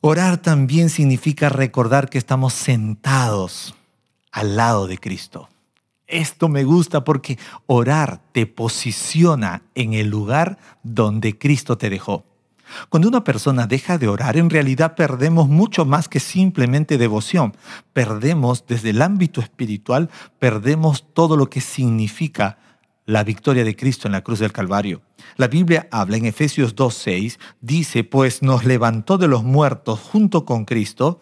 orar 0.00 0.38
también 0.38 0.88
significa 0.88 1.48
recordar 1.48 2.08
que 2.08 2.18
estamos 2.18 2.54
sentados 2.54 3.74
al 4.32 4.56
lado 4.56 4.86
de 4.86 4.98
Cristo. 4.98 5.48
Esto 6.06 6.48
me 6.48 6.64
gusta 6.64 7.04
porque 7.04 7.38
orar 7.66 8.20
te 8.32 8.46
posiciona 8.46 9.62
en 9.74 9.94
el 9.94 10.08
lugar 10.08 10.58
donde 10.82 11.38
Cristo 11.38 11.78
te 11.78 11.88
dejó. 11.88 12.24
Cuando 12.88 13.08
una 13.08 13.24
persona 13.24 13.66
deja 13.66 13.98
de 13.98 14.08
orar, 14.08 14.36
en 14.36 14.50
realidad 14.50 14.94
perdemos 14.94 15.48
mucho 15.48 15.84
más 15.84 16.08
que 16.08 16.20
simplemente 16.20 16.98
devoción. 16.98 17.56
Perdemos 17.92 18.64
desde 18.66 18.90
el 18.90 19.02
ámbito 19.02 19.40
espiritual, 19.40 20.10
perdemos 20.38 21.06
todo 21.12 21.36
lo 21.36 21.50
que 21.50 21.60
significa 21.60 22.58
la 23.06 23.24
victoria 23.24 23.64
de 23.64 23.74
Cristo 23.74 24.06
en 24.06 24.12
la 24.12 24.22
cruz 24.22 24.38
del 24.38 24.52
Calvario. 24.52 25.02
La 25.36 25.48
Biblia 25.48 25.88
habla 25.90 26.16
en 26.16 26.26
Efesios 26.26 26.76
2.6, 26.76 27.38
dice, 27.60 28.04
pues 28.04 28.42
nos 28.42 28.64
levantó 28.64 29.18
de 29.18 29.26
los 29.26 29.42
muertos 29.42 29.98
junto 29.98 30.44
con 30.44 30.64
Cristo 30.64 31.20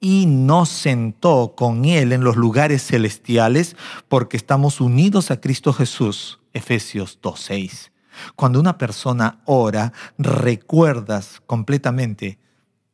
y 0.00 0.26
nos 0.26 0.68
sentó 0.68 1.54
con 1.56 1.84
Él 1.84 2.12
en 2.12 2.24
los 2.24 2.36
lugares 2.36 2.84
celestiales 2.84 3.76
porque 4.08 4.36
estamos 4.36 4.80
unidos 4.80 5.30
a 5.30 5.40
Cristo 5.40 5.72
Jesús. 5.72 6.40
Efesios 6.52 7.20
2.6. 7.22 7.90
Cuando 8.36 8.60
una 8.60 8.78
persona 8.78 9.40
ora, 9.44 9.92
recuerdas 10.18 11.42
completamente 11.46 12.38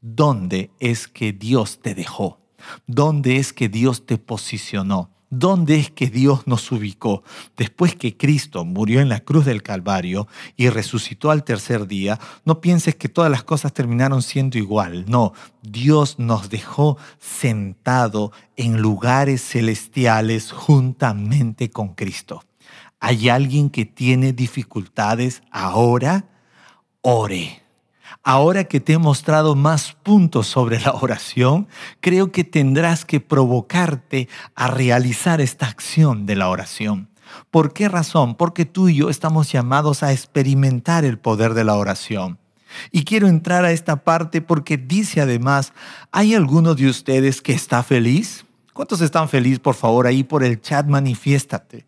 dónde 0.01 0.71
es 0.81 1.09
que 1.09 1.33
Dios 1.33 1.81
te 1.81 1.95
dejó, 1.95 2.41
dónde 2.87 3.37
es 3.37 3.53
que 3.53 3.69
Dios 3.69 4.07
te 4.07 4.19
posicionó. 4.19 5.11
¿Dónde 5.37 5.81
es 5.81 5.91
que 5.91 6.11
Dios 6.11 6.47
nos 6.47 6.71
ubicó? 6.71 7.25
Después 7.57 7.97
que 7.97 8.17
Cristo 8.17 8.65
murió 8.65 9.01
en 9.01 9.09
la 9.09 9.19
cruz 9.19 9.45
del 9.45 9.65
Calvario 9.65 10.29
y 10.57 10.69
resucitó 10.69 11.33
al 11.33 11.43
tercer 11.43 11.89
día, 11.89 12.21
no 12.45 12.61
pienses 12.61 12.95
que 12.95 13.09
todas 13.09 13.33
las 13.33 13.43
cosas 13.43 13.73
terminaron 13.73 14.23
siendo 14.23 14.59
igual. 14.59 15.07
No, 15.09 15.33
Dios 15.61 16.21
nos 16.21 16.51
dejó 16.51 16.99
sentado 17.19 18.31
en 18.57 18.81
lugares 18.81 19.43
celestiales 19.43 20.53
juntamente 20.53 21.69
con 21.69 21.95
Cristo. 21.95 22.45
¿Hay 23.07 23.29
alguien 23.29 23.69
que 23.69 23.85
tiene 23.85 24.33
dificultades 24.33 25.43
ahora? 25.51 26.25
Ore. 27.03 27.63
Ahora 28.23 28.65
que 28.65 28.81
te 28.81 28.95
he 28.95 28.99
mostrado 28.99 29.55
más 29.55 29.93
puntos 29.93 30.47
sobre 30.47 30.81
la 30.81 30.95
oración, 30.95 31.69
creo 32.01 32.33
que 32.33 32.45
tendrás 32.45 33.05
que 33.05 33.21
provocarte 33.21 34.31
a 34.55 34.69
realizar 34.69 35.43
esta 35.43 35.67
acción 35.67 36.25
de 36.25 36.37
la 36.37 36.49
oración. 36.49 37.11
¿Por 37.51 37.75
qué 37.75 37.91
razón? 37.91 38.37
Porque 38.37 38.65
tú 38.65 38.89
y 38.89 38.95
yo 38.95 39.11
estamos 39.11 39.53
llamados 39.53 40.03
a 40.03 40.11
experimentar 40.11 41.05
el 41.05 41.19
poder 41.19 41.53
de 41.53 41.65
la 41.65 41.75
oración. 41.75 42.39
Y 42.91 43.05
quiero 43.05 43.29
entrar 43.29 43.67
a 43.67 43.73
esta 43.73 43.97
parte 43.97 44.41
porque 44.41 44.79
dice 44.79 45.21
además, 45.21 45.75
¿hay 46.11 46.35
alguno 46.35 46.75
de 46.75 46.89
ustedes 46.89 47.43
que 47.43 47.53
está 47.53 47.83
feliz? 47.83 48.47
¿Cuántos 48.73 49.03
están 49.03 49.29
felices? 49.29 49.59
Por 49.59 49.75
favor, 49.75 50.07
ahí 50.07 50.25
por 50.25 50.43
el 50.43 50.63
chat 50.63 50.87
manifiéstate. 50.87 51.85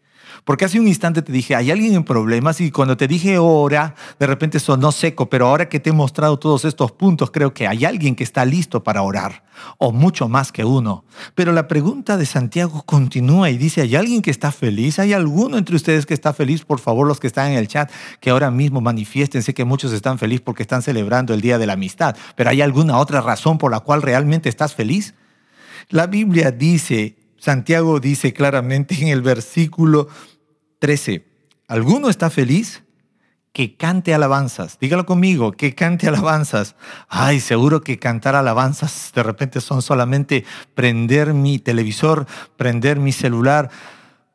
Porque 0.47 0.65
hace 0.65 0.79
un 0.79 0.87
instante 0.87 1.23
te 1.23 1.33
dije, 1.33 1.57
hay 1.57 1.73
alguien 1.73 1.95
en 1.95 2.05
problemas 2.05 2.61
y 2.61 2.71
cuando 2.71 2.97
te 2.97 3.09
dije 3.09 3.37
ora, 3.37 3.97
de 4.21 4.29
repente 4.29 4.61
sonó 4.61 4.93
seco, 4.93 5.29
pero 5.29 5.49
ahora 5.49 5.69
que 5.69 5.81
te 5.81 5.91
he 5.91 5.93
mostrado 5.93 6.39
todos 6.39 6.65
estos 6.65 6.93
puntos, 6.93 7.33
creo 7.33 7.53
que 7.53 7.67
hay 7.67 7.85
alguien 7.85 8.15
que 8.15 8.23
está 8.23 8.45
listo 8.45 8.85
para 8.85 9.03
orar, 9.03 9.43
o 9.79 9.91
mucho 9.91 10.29
más 10.29 10.53
que 10.53 10.65
uno. 10.65 11.05
Pero 11.35 11.51
la 11.51 11.67
pregunta 11.67 12.17
de 12.17 12.27
Santiago 12.27 12.85
continúa 12.87 13.51
y 13.51 13.59
dice, 13.59 13.81
¿hay 13.81 13.97
alguien 13.97 14.23
que 14.23 14.31
está 14.31 14.53
feliz? 14.53 15.01
¿Hay 15.01 15.15
alguno 15.15 15.59
entre 15.59 15.75
ustedes 15.75 16.07
que 16.07 16.15
está 16.15 16.33
feliz? 16.33 16.65
Por 16.65 16.79
favor, 16.79 17.09
los 17.09 17.19
que 17.19 17.27
están 17.27 17.51
en 17.51 17.59
el 17.59 17.67
chat, 17.67 17.91
que 18.21 18.31
ahora 18.31 18.53
mismo 18.53 18.81
manifiesten. 18.81 19.43
Sé 19.43 19.53
que 19.53 19.65
muchos 19.65 19.93
están 19.93 20.17
felices 20.21 20.43
porque 20.43 20.63
están 20.63 20.81
celebrando 20.81 21.35
el 21.35 21.41
Día 21.41 21.59
de 21.59 21.67
la 21.67 21.73
Amistad, 21.73 22.17
pero 22.37 22.51
¿hay 22.51 22.61
alguna 22.61 22.99
otra 22.99 23.21
razón 23.21 23.59
por 23.59 23.73
la 23.73 23.81
cual 23.81 24.01
realmente 24.01 24.49
estás 24.49 24.77
feliz? 24.77 25.17
La 25.89 26.07
Biblia 26.07 26.53
dice 26.53 27.17
Santiago 27.39 28.01
dice 28.01 28.33
claramente 28.33 28.97
en 29.01 29.09
el 29.09 29.23
versículo 29.23 30.09
13, 30.79 31.27
¿alguno 31.69 32.09
está 32.09 32.31
feliz? 32.31 32.83
Que 33.53 33.77
cante 33.77 34.13
alabanzas. 34.13 34.79
Dígalo 34.79 35.07
conmigo, 35.07 35.53
que 35.53 35.75
cante 35.75 36.09
alabanzas. 36.09 36.77
Ay, 37.09 37.41
seguro 37.41 37.81
que 37.81 37.99
cantar 37.99 38.35
alabanzas 38.35 39.13
de 39.15 39.23
repente 39.23 39.61
son 39.61 39.81
solamente 39.81 40.45
prender 40.75 41.33
mi 41.33 41.59
televisor, 41.59 42.27
prender 42.57 43.01
mi 43.01 43.13
celular, 43.13 43.71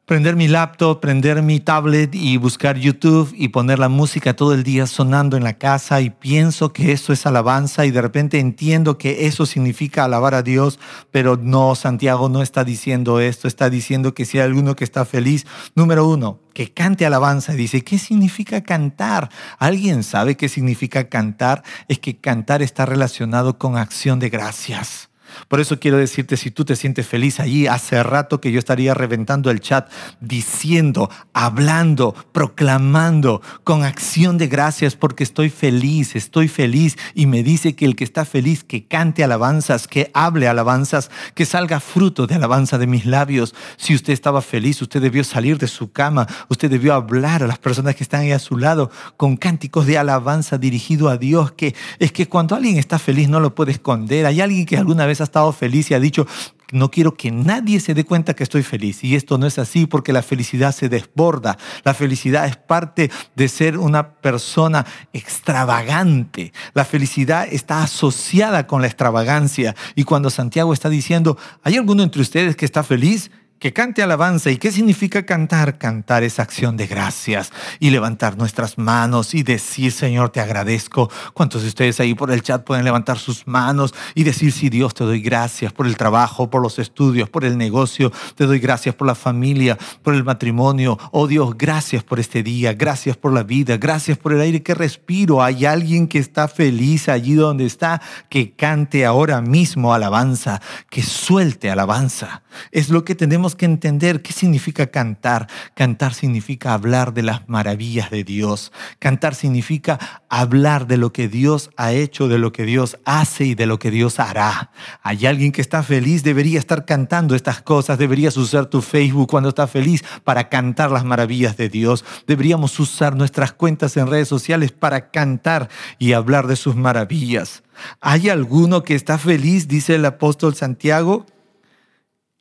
prender 0.06 0.36
mi 0.36 0.48
laptop, 0.48 1.00
prender 1.00 1.42
mi 1.42 1.60
tablet 1.60 2.14
y 2.14 2.38
buscar 2.38 2.78
YouTube 2.78 3.34
y 3.38 3.50
poner 3.50 3.80
la 3.80 3.88
música 3.88 4.36
todo 4.36 4.54
el 4.54 4.64
día 4.64 4.88
sonando 4.88 5.38
en 5.38 5.44
la 5.44 5.54
casa 5.54 6.02
y 6.02 6.10
pienso 6.10 6.74
que 6.74 6.92
eso 6.92 7.14
es 7.14 7.26
alabanza 7.26 7.86
y 7.86 7.92
de 7.92 8.02
repente 8.02 8.40
entiendo 8.40 8.98
que 8.98 9.28
eso 9.28 9.46
significa 9.46 10.04
alabar 10.04 10.34
a 10.34 10.44
Dios, 10.44 10.80
pero 11.12 11.38
no, 11.38 11.76
Santiago 11.76 12.30
no 12.30 12.42
está 12.42 12.64
diciendo 12.64 13.20
esto, 13.20 13.48
está 13.48 13.70
diciendo 13.70 14.14
que 14.14 14.26
si 14.26 14.40
hay 14.40 14.46
alguno 14.46 14.76
que 14.76 14.84
está 14.84 15.06
feliz, 15.06 15.46
número 15.76 16.08
uno, 16.08 16.40
que 16.54 16.74
cante 16.74 17.06
alabanza. 17.06 17.54
Dice, 17.54 17.84
¿qué 17.84 17.98
significa 17.98 18.62
cantar? 18.64 19.30
¿Alguien 19.60 20.04
sabe 20.04 20.36
qué 20.36 20.50
significa 20.50 21.10
cantar? 21.10 21.64
Es 21.88 22.00
que 22.00 22.18
cantar 22.18 22.62
está 22.62 22.86
relacionado 22.86 23.58
con 23.58 23.78
acción 23.78 24.20
de 24.20 24.30
gracias. 24.30 25.11
Por 25.48 25.60
eso 25.60 25.80
quiero 25.80 25.98
decirte, 25.98 26.38
si 26.38 26.52
tú 26.52 26.66
te 26.66 26.76
sientes 26.76 27.08
feliz 27.08 27.40
allí, 27.40 27.68
hace 27.68 28.02
rato 28.04 28.42
que 28.42 28.52
yo 28.52 28.60
estaría 28.60 28.94
reventando 28.94 29.52
el 29.52 29.60
chat 29.60 29.90
diciendo, 30.20 31.10
hablando, 31.34 32.14
proclamando 32.32 33.42
con 33.64 33.84
acción 33.84 34.38
de 34.38 34.48
gracias 34.48 34.96
porque 34.96 35.24
estoy 35.24 35.50
feliz, 35.50 36.16
estoy 36.16 36.48
feliz. 36.48 36.98
Y 37.14 37.26
me 37.26 37.44
dice 37.44 37.76
que 37.76 37.86
el 37.86 37.96
que 37.96 38.04
está 38.04 38.26
feliz, 38.26 38.64
que 38.64 38.86
cante 38.86 39.24
alabanzas, 39.24 39.88
que 39.88 40.12
hable 40.14 40.48
alabanzas, 40.48 41.10
que 41.36 41.46
salga 41.46 41.80
fruto 41.80 42.28
de 42.28 42.36
alabanza 42.36 42.78
de 42.78 42.88
mis 42.88 43.06
labios. 43.06 43.56
Si 43.78 43.96
usted 43.96 44.14
estaba 44.14 44.42
feliz, 44.42 44.82
usted 44.82 45.02
debió 45.02 45.24
salir 45.24 45.58
de 45.58 45.68
su 45.68 45.92
cama, 45.92 46.28
usted 46.50 46.70
debió 46.70 46.94
hablar 46.94 47.44
a 47.44 47.48
las 47.48 47.60
personas 47.60 47.96
que 47.96 48.04
están 48.04 48.22
ahí 48.22 48.32
a 48.32 48.40
su 48.40 48.58
lado 48.58 48.92
con 49.18 49.38
cánticos 49.38 49.86
de 49.86 49.98
alabanza 49.98 50.58
dirigido 50.58 51.10
a 51.10 51.18
Dios, 51.18 51.52
que 51.52 51.76
es 52.00 52.12
que 52.12 52.28
cuando 52.28 52.56
alguien 52.56 52.78
está 52.78 53.00
feliz 53.00 53.30
no 53.30 53.40
lo 53.40 53.56
puede 53.56 53.72
esconder. 53.72 54.26
Hay 54.26 54.42
alguien 54.42 54.66
que 54.66 54.78
alguna 54.78 55.06
vez 55.06 55.21
ha 55.22 55.26
estado 55.26 55.52
feliz 55.54 55.92
y 55.92 55.94
ha 55.94 56.00
dicho, 56.00 56.28
no 56.72 56.90
quiero 56.90 57.16
que 57.16 57.32
nadie 57.32 57.80
se 57.80 57.94
dé 57.94 58.06
cuenta 58.06 58.34
que 58.34 58.44
estoy 58.44 58.64
feliz. 58.64 59.04
Y 59.04 59.16
esto 59.16 59.38
no 59.38 59.46
es 59.46 59.60
así 59.60 59.86
porque 59.86 60.14
la 60.14 60.22
felicidad 60.22 60.74
se 60.74 60.90
desborda. 60.90 61.58
La 61.84 61.94
felicidad 61.94 62.46
es 62.48 62.56
parte 62.56 63.12
de 63.36 63.48
ser 63.48 63.78
una 63.78 64.14
persona 64.16 64.86
extravagante. 65.14 66.54
La 66.74 66.86
felicidad 66.86 67.48
está 67.52 67.84
asociada 67.84 68.68
con 68.68 68.82
la 68.82 68.88
extravagancia. 68.88 69.76
Y 69.96 70.04
cuando 70.04 70.30
Santiago 70.30 70.74
está 70.74 70.90
diciendo, 70.90 71.38
¿hay 71.64 71.76
alguno 71.76 72.04
entre 72.04 72.22
ustedes 72.22 72.56
que 72.56 72.66
está 72.66 72.84
feliz? 72.84 73.32
Que 73.62 73.74
cante 73.74 74.02
alabanza. 74.02 74.50
¿Y 74.50 74.58
qué 74.58 74.72
significa 74.72 75.24
cantar? 75.24 75.78
Cantar 75.78 76.24
es 76.24 76.40
acción 76.40 76.78
de 76.78 76.88
gracias 76.88 77.52
y 77.80 77.92
levantar 77.92 78.36
nuestras 78.36 78.80
manos 78.80 79.36
y 79.36 79.44
decir, 79.44 79.92
Señor, 79.92 80.32
te 80.32 80.40
agradezco. 80.40 81.12
¿Cuántos 81.36 81.62
de 81.62 81.68
ustedes 81.68 82.00
ahí 82.00 82.16
por 82.16 82.32
el 82.32 82.42
chat 82.42 82.64
pueden 82.64 82.84
levantar 82.84 83.20
sus 83.20 83.46
manos 83.46 83.94
y 84.16 84.24
decir, 84.24 84.52
sí, 84.52 84.70
Dios, 84.70 84.96
te 84.96 85.04
doy 85.04 85.22
gracias 85.22 85.72
por 85.74 85.86
el 85.86 85.96
trabajo, 85.96 86.50
por 86.50 86.64
los 86.64 86.80
estudios, 86.80 87.30
por 87.30 87.46
el 87.46 87.56
negocio, 87.56 88.12
te 88.34 88.48
doy 88.48 88.58
gracias 88.58 88.96
por 88.96 89.06
la 89.06 89.14
familia, 89.14 89.78
por 90.02 90.16
el 90.16 90.24
matrimonio. 90.24 90.98
Oh 91.12 91.28
Dios, 91.28 91.56
gracias 91.56 92.04
por 92.04 92.20
este 92.20 92.42
día, 92.42 92.74
gracias 92.74 93.16
por 93.16 93.32
la 93.32 93.44
vida, 93.44 93.78
gracias 93.78 94.18
por 94.18 94.34
el 94.34 94.42
aire 94.42 94.64
que 94.64 94.74
respiro. 94.74 95.44
Hay 95.44 95.66
alguien 95.66 96.08
que 96.08 96.18
está 96.18 96.48
feliz 96.48 97.10
allí 97.10 97.36
donde 97.36 97.68
está, 97.68 98.02
que 98.28 98.56
cante 98.56 99.06
ahora 99.06 99.40
mismo 99.40 99.94
alabanza, 99.94 100.60
que 100.90 101.04
suelte 101.04 101.70
alabanza. 101.70 102.42
Es 102.72 102.90
lo 102.90 103.06
que 103.06 103.14
tenemos 103.14 103.51
que 103.56 103.66
entender 103.66 104.22
qué 104.22 104.34
significa 104.34 104.88
cantar. 104.88 105.48
Cantar 105.76 106.14
significa 106.14 106.74
hablar 106.74 107.14
de 107.14 107.24
las 107.24 107.48
maravillas 107.48 108.10
de 108.10 108.24
Dios. 108.24 108.72
Cantar 109.00 109.36
significa 109.36 110.00
hablar 110.30 110.88
de 110.88 110.98
lo 110.98 111.14
que 111.14 111.28
Dios 111.28 111.70
ha 111.78 111.92
hecho, 111.92 112.28
de 112.28 112.38
lo 112.38 112.52
que 112.52 112.66
Dios 112.66 112.98
hace 113.06 113.46
y 113.46 113.56
de 113.56 113.66
lo 113.66 113.80
que 113.80 113.92
Dios 113.92 114.20
hará. 114.20 114.72
Hay 115.02 115.26
alguien 115.26 115.52
que 115.52 115.62
está 115.62 115.84
feliz, 115.84 116.24
debería 116.24 116.60
estar 116.60 116.86
cantando 116.86 117.36
estas 117.36 117.62
cosas. 117.62 117.98
Deberías 117.98 118.38
usar 118.38 118.66
tu 118.68 118.82
Facebook 118.82 119.30
cuando 119.30 119.50
está 119.50 119.68
feliz 119.68 120.04
para 120.24 120.50
cantar 120.50 120.92
las 120.92 121.06
maravillas 121.06 121.58
de 121.58 121.70
Dios. 121.70 122.06
Deberíamos 122.28 122.80
usar 122.80 123.16
nuestras 123.16 123.54
cuentas 123.54 123.98
en 123.98 124.08
redes 124.08 124.28
sociales 124.28 124.72
para 124.72 125.12
cantar 125.12 125.70
y 126.00 126.14
hablar 126.14 126.48
de 126.48 126.56
sus 126.56 126.76
maravillas. 126.76 127.64
¿Hay 128.00 128.30
alguno 128.30 128.84
que 128.84 128.96
está 128.96 129.18
feliz, 129.18 129.68
dice 129.68 129.96
el 129.96 130.06
apóstol 130.06 130.56
Santiago? 130.56 131.26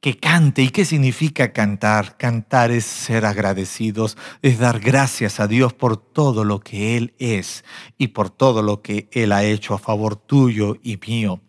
Que 0.00 0.16
cante. 0.16 0.62
¿Y 0.62 0.70
qué 0.70 0.84
significa 0.84 1.52
cantar? 1.52 2.16
Cantar 2.16 2.70
es 2.70 2.84
ser 2.84 3.24
agradecidos, 3.26 4.16
es 4.42 4.58
dar 4.58 4.80
gracias 4.80 5.40
a 5.40 5.46
Dios 5.46 5.74
por 5.74 5.96
todo 5.96 6.44
lo 6.44 6.60
que 6.60 6.96
Él 6.96 7.14
es 7.18 7.64
y 7.98 8.08
por 8.08 8.30
todo 8.30 8.62
lo 8.62 8.82
que 8.82 9.08
Él 9.12 9.32
ha 9.32 9.44
hecho 9.44 9.74
a 9.74 9.78
favor 9.78 10.16
tuyo 10.16 10.76
y 10.82 10.98
mío. 11.06 11.40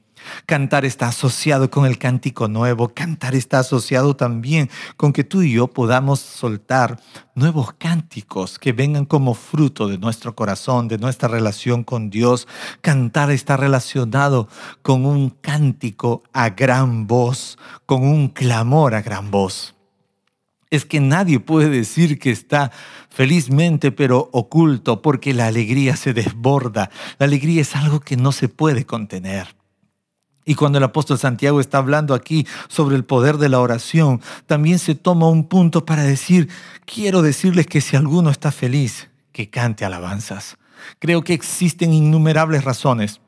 Cantar 0.46 0.86
está 0.86 1.08
asociado 1.08 1.70
con 1.70 1.86
el 1.86 1.98
cántico 1.98 2.48
nuevo, 2.48 2.94
cantar 2.94 3.36
está 3.36 3.60
asociado 3.60 4.16
también 4.16 4.70
con 4.98 5.14
que 5.14 5.24
tú 5.24 5.42
y 5.42 5.54
yo 5.54 5.68
podamos 5.68 6.20
soltar 6.20 7.00
nuevos 7.36 7.74
cánticos 7.74 8.60
que 8.60 8.74
vengan 8.74 9.06
como 9.06 9.34
fruto 9.34 9.88
de 9.88 9.98
nuestro 9.98 10.36
corazón, 10.36 10.88
de 10.88 10.98
nuestra 10.98 11.28
relación 11.28 11.84
con 11.84 12.10
Dios. 12.10 12.48
Cantar 12.82 13.32
está 13.32 13.58
relacionado 13.58 14.48
con 14.82 15.06
un 15.06 15.30
cántico 15.30 16.24
a 16.34 16.50
gran 16.50 17.08
voz, 17.08 17.58
con 17.86 18.04
un 18.04 18.30
clamor 18.30 18.96
a 18.96 19.02
gran 19.02 19.32
voz. 19.32 19.76
Es 20.70 20.86
que 20.86 21.02
nadie 21.02 21.42
puede 21.42 21.70
decir 21.70 22.18
que 22.18 22.32
está 22.32 22.72
felizmente 23.10 23.92
pero 23.92 24.30
oculto 24.32 25.02
porque 25.02 25.34
la 25.34 25.48
alegría 25.48 25.98
se 25.98 26.14
desborda. 26.14 26.90
La 27.20 27.26
alegría 27.26 27.62
es 27.62 27.76
algo 27.76 28.00
que 28.00 28.16
no 28.16 28.32
se 28.32 28.48
puede 28.48 28.86
contener. 28.86 29.61
Y 30.52 30.56
cuando 30.56 30.80
el 30.80 30.84
apóstol 30.84 31.18
Santiago 31.18 31.62
está 31.62 31.78
hablando 31.78 32.14
aquí 32.14 32.46
sobre 32.68 32.98
el 32.98 33.06
poder 33.06 33.38
de 33.38 33.48
la 33.48 33.62
oración, 33.62 34.20
también 34.48 34.80
se 34.80 34.96
toma 34.96 35.30
un 35.30 35.48
punto 35.48 35.86
para 35.86 36.04
decir, 36.04 36.50
quiero 36.84 37.22
decirles 37.22 37.68
que 37.68 37.80
si 37.80 37.96
alguno 37.96 38.30
está 38.30 38.52
feliz, 38.52 39.08
que 39.32 39.50
cante 39.50 39.86
alabanzas. 39.86 40.58
Creo 41.00 41.24
que 41.24 41.34
existen 41.34 41.94
innumerables 41.94 42.66
razones 42.66 43.22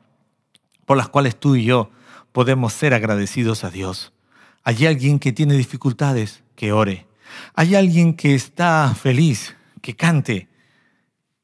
por 0.84 0.98
las 0.98 1.08
cuales 1.08 1.40
tú 1.40 1.56
y 1.56 1.64
yo 1.64 1.90
podemos 2.32 2.74
ser 2.74 2.92
agradecidos 2.92 3.64
a 3.64 3.70
Dios. 3.70 4.12
Hay 4.62 4.84
alguien 4.84 5.18
que 5.18 5.32
tiene 5.32 5.54
dificultades, 5.54 6.42
que 6.56 6.72
ore. 6.72 7.06
Hay 7.54 7.74
alguien 7.74 8.12
que 8.12 8.34
está 8.34 8.94
feliz, 8.94 9.56
que 9.80 9.96
cante. 9.96 10.48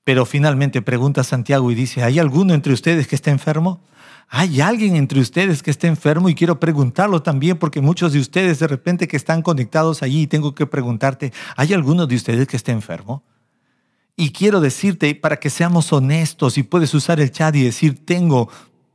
Pero 0.05 0.27
finalmente 0.27 0.83
pregunta 0.83 1.25
Santiago 1.25 1.71
y 1.71 1.75
dice, 1.75 2.03
¿hay 2.03 2.19
alguno 2.19 2.53
entre 2.53 2.75
ustedes 2.75 3.09
que 3.09 3.17
esté 3.17 3.31
enfermo? 3.31 3.81
¿Hay 4.33 4.61
alguien 4.61 4.95
entre 4.95 5.19
ustedes 5.19 5.61
que 5.61 5.73
esté 5.73 5.89
enfermo? 5.89 6.29
Y 6.29 6.37
quiero 6.37 6.61
preguntarlo 6.61 7.21
también 7.21 7.59
porque 7.59 7.81
muchos 7.81 8.13
de 8.13 8.21
ustedes 8.21 8.61
de 8.61 8.69
repente 8.69 9.09
que 9.09 9.17
están 9.17 9.43
conectados 9.43 10.05
allí, 10.05 10.29
tengo 10.29 10.55
que 10.55 10.67
preguntarte, 10.67 11.33
¿hay 11.57 11.73
alguno 11.73 12.07
de 12.07 12.15
ustedes 12.15 12.47
que 12.47 12.57
esté 12.57 12.71
enfermo? 12.71 13.25
Y 14.15 14.31
quiero 14.31 14.61
decirte, 14.61 15.13
para 15.17 15.39
que 15.39 15.51
seamos 15.51 15.93
honestos 15.93 16.59
y 16.59 16.63
puedes 16.63 16.95
usar 16.95 17.19
el 17.19 17.33
chat 17.33 17.57
y 17.57 17.65
decir, 17.65 18.07
tengo 18.07 18.49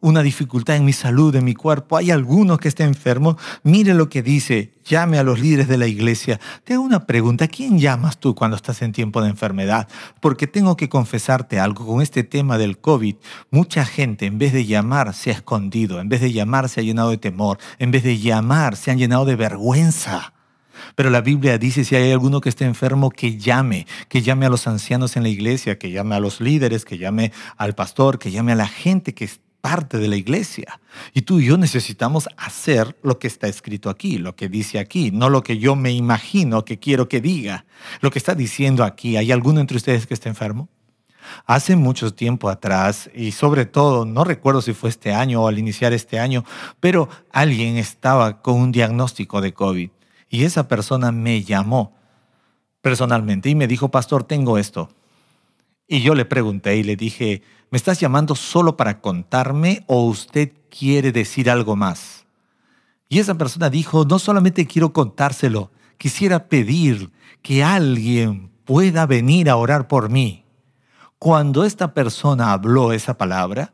una 0.05 0.21
dificultad 0.21 0.75
en 0.75 0.85
mi 0.85 0.93
salud, 0.93 1.35
en 1.35 1.43
mi 1.43 1.55
cuerpo, 1.55 1.97
hay 1.97 2.11
alguno 2.11 2.59
que 2.59 2.67
esté 2.67 2.83
enfermo, 2.83 3.39
mire 3.63 3.95
lo 3.95 4.07
que 4.07 4.21
dice, 4.21 4.73
llame 4.85 5.17
a 5.17 5.23
los 5.23 5.39
líderes 5.39 5.67
de 5.67 5.79
la 5.79 5.87
iglesia. 5.87 6.39
Te 6.63 6.75
hago 6.75 6.83
una 6.83 7.07
pregunta, 7.07 7.47
¿quién 7.47 7.79
llamas 7.79 8.19
tú 8.19 8.35
cuando 8.35 8.55
estás 8.55 8.83
en 8.83 8.91
tiempo 8.91 9.23
de 9.23 9.29
enfermedad? 9.29 9.87
Porque 10.21 10.45
tengo 10.45 10.77
que 10.77 10.89
confesarte 10.89 11.59
algo, 11.59 11.87
con 11.87 12.03
este 12.03 12.23
tema 12.23 12.59
del 12.59 12.77
COVID, 12.77 13.15
mucha 13.49 13.83
gente 13.83 14.27
en 14.27 14.37
vez 14.37 14.53
de 14.53 14.67
llamar 14.67 15.15
se 15.15 15.31
ha 15.31 15.33
escondido, 15.33 15.99
en 15.99 16.07
vez 16.07 16.21
de 16.21 16.31
llamar 16.31 16.69
se 16.69 16.81
ha 16.81 16.83
llenado 16.83 17.09
de 17.09 17.17
temor, 17.17 17.57
en 17.79 17.89
vez 17.89 18.03
de 18.03 18.19
llamar 18.19 18.75
se 18.75 18.91
han 18.91 18.99
llenado 18.99 19.25
de 19.25 19.35
vergüenza. 19.35 20.33
Pero 20.93 21.09
la 21.09 21.21
Biblia 21.21 21.57
dice, 21.57 21.83
si 21.83 21.95
hay 21.95 22.11
alguno 22.11 22.41
que 22.41 22.49
esté 22.49 22.65
enfermo, 22.65 23.09
que 23.09 23.37
llame, 23.37 23.87
que 24.07 24.21
llame 24.21 24.45
a 24.45 24.49
los 24.49 24.67
ancianos 24.67 25.17
en 25.17 25.23
la 25.23 25.29
iglesia, 25.29 25.79
que 25.79 25.89
llame 25.89 26.13
a 26.13 26.19
los 26.19 26.41
líderes, 26.41 26.85
que 26.85 26.99
llame 26.99 27.31
al 27.57 27.73
pastor, 27.73 28.19
que 28.19 28.29
llame 28.29 28.51
a 28.51 28.55
la 28.55 28.67
gente 28.67 29.15
que 29.15 29.25
está 29.25 29.44
parte 29.65 29.97
de 29.97 30.07
la 30.07 30.15
iglesia. 30.15 30.79
Y 31.11 31.23
tú 31.23 31.39
y 31.39 31.47
yo 31.47 31.57
necesitamos 31.57 32.29
hacer 32.37 32.95
lo 33.01 33.17
que 33.17 33.25
está 33.25 33.47
escrito 33.47 33.89
aquí, 33.89 34.19
lo 34.19 34.35
que 34.35 34.47
dice 34.47 34.77
aquí, 34.77 35.09
no 35.09 35.27
lo 35.27 35.41
que 35.41 35.57
yo 35.57 35.75
me 35.75 35.91
imagino 35.91 36.63
que 36.63 36.77
quiero 36.77 37.09
que 37.09 37.19
diga. 37.19 37.65
Lo 37.99 38.11
que 38.11 38.19
está 38.19 38.35
diciendo 38.35 38.83
aquí, 38.83 39.17
¿hay 39.17 39.31
alguno 39.31 39.59
entre 39.59 39.77
ustedes 39.77 40.05
que 40.05 40.13
esté 40.13 40.29
enfermo? 40.29 40.69
Hace 41.47 41.75
mucho 41.75 42.13
tiempo 42.13 42.49
atrás, 42.49 43.09
y 43.15 43.31
sobre 43.31 43.65
todo, 43.65 44.05
no 44.05 44.23
recuerdo 44.23 44.61
si 44.61 44.73
fue 44.73 44.91
este 44.91 45.15
año 45.15 45.41
o 45.41 45.47
al 45.47 45.57
iniciar 45.57 45.93
este 45.93 46.19
año, 46.19 46.45
pero 46.79 47.09
alguien 47.31 47.77
estaba 47.77 48.43
con 48.43 48.61
un 48.61 48.71
diagnóstico 48.71 49.41
de 49.41 49.55
COVID 49.55 49.89
y 50.29 50.43
esa 50.43 50.67
persona 50.67 51.11
me 51.11 51.41
llamó 51.41 51.95
personalmente 52.81 53.49
y 53.49 53.55
me 53.55 53.65
dijo, 53.65 53.89
pastor, 53.89 54.25
tengo 54.25 54.59
esto. 54.59 54.89
Y 55.87 56.01
yo 56.01 56.13
le 56.13 56.25
pregunté 56.25 56.77
y 56.77 56.83
le 56.83 56.95
dije, 56.95 57.41
¿me 57.71 57.77
estás 57.77 57.99
llamando 57.99 58.35
solo 58.35 58.77
para 58.77 59.01
contarme 59.01 59.83
o 59.87 60.05
usted 60.05 60.51
quiere 60.69 61.11
decir 61.11 61.49
algo 61.49 61.75
más? 61.75 62.25
Y 63.09 63.19
esa 63.19 63.35
persona 63.35 63.69
dijo, 63.69 64.05
no 64.05 64.19
solamente 64.19 64.65
quiero 64.65 64.93
contárselo, 64.93 65.71
quisiera 65.97 66.47
pedir 66.47 67.11
que 67.41 67.63
alguien 67.63 68.51
pueda 68.65 69.05
venir 69.05 69.49
a 69.49 69.55
orar 69.55 69.87
por 69.87 70.09
mí. 70.09 70.43
Cuando 71.19 71.63
esta 71.63 71.93
persona 71.93 72.51
habló 72.51 72.91
esa 72.91 73.17
palabra, 73.17 73.73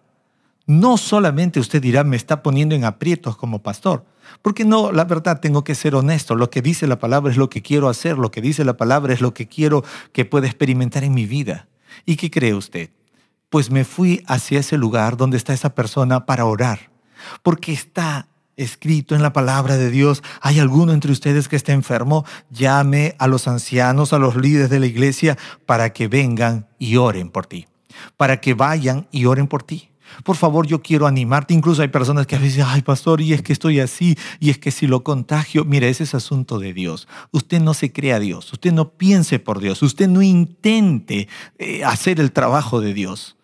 no 0.68 0.98
solamente 0.98 1.60
usted 1.60 1.82
dirá, 1.82 2.04
me 2.04 2.16
está 2.16 2.44
poniendo 2.44 2.76
en 2.76 2.86
aprietos 2.86 3.36
como 3.36 3.64
pastor, 3.64 4.06
porque 4.42 4.64
no, 4.64 4.92
la 4.92 5.06
verdad, 5.06 5.40
tengo 5.40 5.64
que 5.64 5.76
ser 5.76 5.96
honesto. 5.96 6.36
Lo 6.36 6.50
que 6.50 6.62
dice 6.62 6.88
la 6.88 7.00
palabra 7.00 7.32
es 7.32 7.38
lo 7.38 7.50
que 7.50 7.62
quiero 7.62 7.90
hacer, 7.90 8.18
lo 8.18 8.32
que 8.32 8.42
dice 8.42 8.64
la 8.64 8.78
palabra 8.78 9.14
es 9.14 9.22
lo 9.22 9.34
que 9.34 9.48
quiero 9.48 9.84
que 10.14 10.26
pueda 10.26 10.48
experimentar 10.48 11.04
en 11.04 11.14
mi 11.14 11.26
vida. 11.26 11.68
¿Y 12.06 12.16
qué 12.16 12.30
cree 12.30 12.54
usted? 12.54 12.90
Pues 13.52 13.70
me 13.70 13.84
fui 13.84 14.24
hacia 14.28 14.62
ese 14.62 14.78
lugar 14.78 15.18
donde 15.18 15.36
está 15.36 15.54
esa 15.54 15.76
persona 15.76 16.26
para 16.26 16.46
orar, 16.46 16.90
porque 17.44 17.74
está 17.74 18.30
escrito 18.56 19.14
en 19.14 19.22
la 19.22 19.34
palabra 19.34 19.76
de 19.76 19.92
Dios, 19.92 20.24
¿hay 20.40 20.60
alguno 20.60 20.94
entre 20.94 21.12
ustedes 21.12 21.50
que 21.50 21.58
esté 21.58 21.74
enfermo? 21.74 22.26
Llame 22.50 23.14
a 23.20 23.28
los 23.28 23.50
ancianos, 23.50 24.14
a 24.14 24.20
los 24.20 24.38
líderes 24.38 24.70
de 24.70 24.80
la 24.80 24.86
iglesia, 24.86 25.38
para 25.66 25.92
que 25.92 26.08
vengan 26.08 26.70
y 26.80 26.96
oren 26.96 27.30
por 27.30 27.46
ti, 27.46 27.68
para 28.16 28.40
que 28.40 28.54
vayan 28.54 29.10
y 29.12 29.26
oren 29.26 29.48
por 29.48 29.64
ti. 29.64 29.90
Por 30.24 30.38
favor, 30.38 30.66
yo 30.66 30.82
quiero 30.82 31.06
animarte. 31.06 31.54
Incluso 31.54 31.82
hay 31.82 31.90
personas 31.90 32.28
que 32.28 32.38
a 32.38 32.40
veces, 32.40 32.64
ay, 32.66 32.84
pastor, 32.84 33.20
y 33.20 33.34
es 33.34 33.42
que 33.42 33.52
estoy 33.52 33.82
así, 33.82 34.18
y 34.40 34.50
es 34.50 34.60
que 34.60 34.72
si 34.72 34.88
lo 34.88 35.04
contagio, 35.04 35.66
mire, 35.66 35.90
ese 35.90 36.06
es 36.06 36.16
asunto 36.16 36.58
de 36.58 36.72
Dios. 36.72 37.10
Usted 37.32 37.60
no 37.60 37.74
se 37.74 37.92
crea 37.92 38.18
Dios, 38.18 38.54
usted 38.54 38.72
no 38.72 38.92
piense 38.92 39.40
por 39.40 39.60
Dios, 39.60 39.84
usted 39.84 40.08
no 40.08 40.22
intente 40.22 41.28
eh, 41.58 41.84
hacer 41.84 42.22
el 42.22 42.32
trabajo 42.32 42.80
de 42.80 42.94
Dios. 42.94 43.36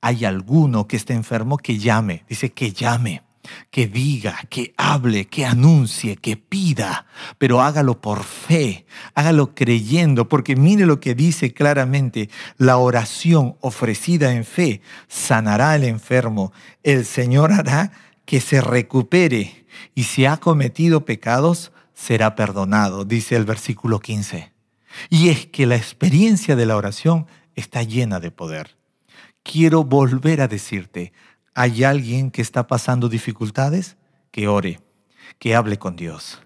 Hay 0.00 0.24
alguno 0.24 0.86
que 0.86 0.96
esté 0.96 1.14
enfermo 1.14 1.58
que 1.58 1.78
llame, 1.78 2.24
dice 2.28 2.52
que 2.52 2.72
llame 2.72 3.22
que 3.70 3.86
diga, 3.86 4.38
que 4.48 4.74
hable, 4.76 5.26
que 5.26 5.44
anuncie, 5.44 6.16
que 6.16 6.36
pida, 6.36 7.06
pero 7.38 7.62
hágalo 7.62 8.00
por 8.00 8.24
fe, 8.24 8.86
hágalo 9.14 9.54
creyendo, 9.54 10.28
porque 10.28 10.56
mire 10.56 10.86
lo 10.86 11.00
que 11.00 11.14
dice 11.14 11.52
claramente, 11.52 12.30
la 12.56 12.78
oración 12.78 13.56
ofrecida 13.60 14.32
en 14.32 14.44
fe 14.44 14.80
sanará 15.08 15.72
al 15.72 15.84
enfermo, 15.84 16.52
el 16.82 17.04
Señor 17.04 17.52
hará 17.52 17.92
que 18.24 18.40
se 18.40 18.60
recupere 18.60 19.66
y 19.94 20.04
si 20.04 20.26
ha 20.26 20.38
cometido 20.38 21.04
pecados, 21.04 21.72
será 21.94 22.34
perdonado, 22.34 23.04
dice 23.04 23.36
el 23.36 23.44
versículo 23.44 24.00
15. 24.00 24.52
Y 25.10 25.28
es 25.28 25.46
que 25.46 25.66
la 25.66 25.76
experiencia 25.76 26.56
de 26.56 26.66
la 26.66 26.76
oración 26.76 27.26
está 27.54 27.82
llena 27.82 28.20
de 28.20 28.30
poder. 28.30 28.75
Quiero 29.50 29.84
volver 29.84 30.40
a 30.40 30.48
decirte, 30.48 31.12
¿Hay 31.58 31.84
alguien 31.84 32.30
que 32.30 32.42
está 32.42 32.66
pasando 32.66 33.08
dificultades? 33.08 33.96
Que 34.30 34.46
ore, 34.46 34.78
que 35.38 35.54
hable 35.54 35.78
con 35.78 35.96
Dios, 35.96 36.42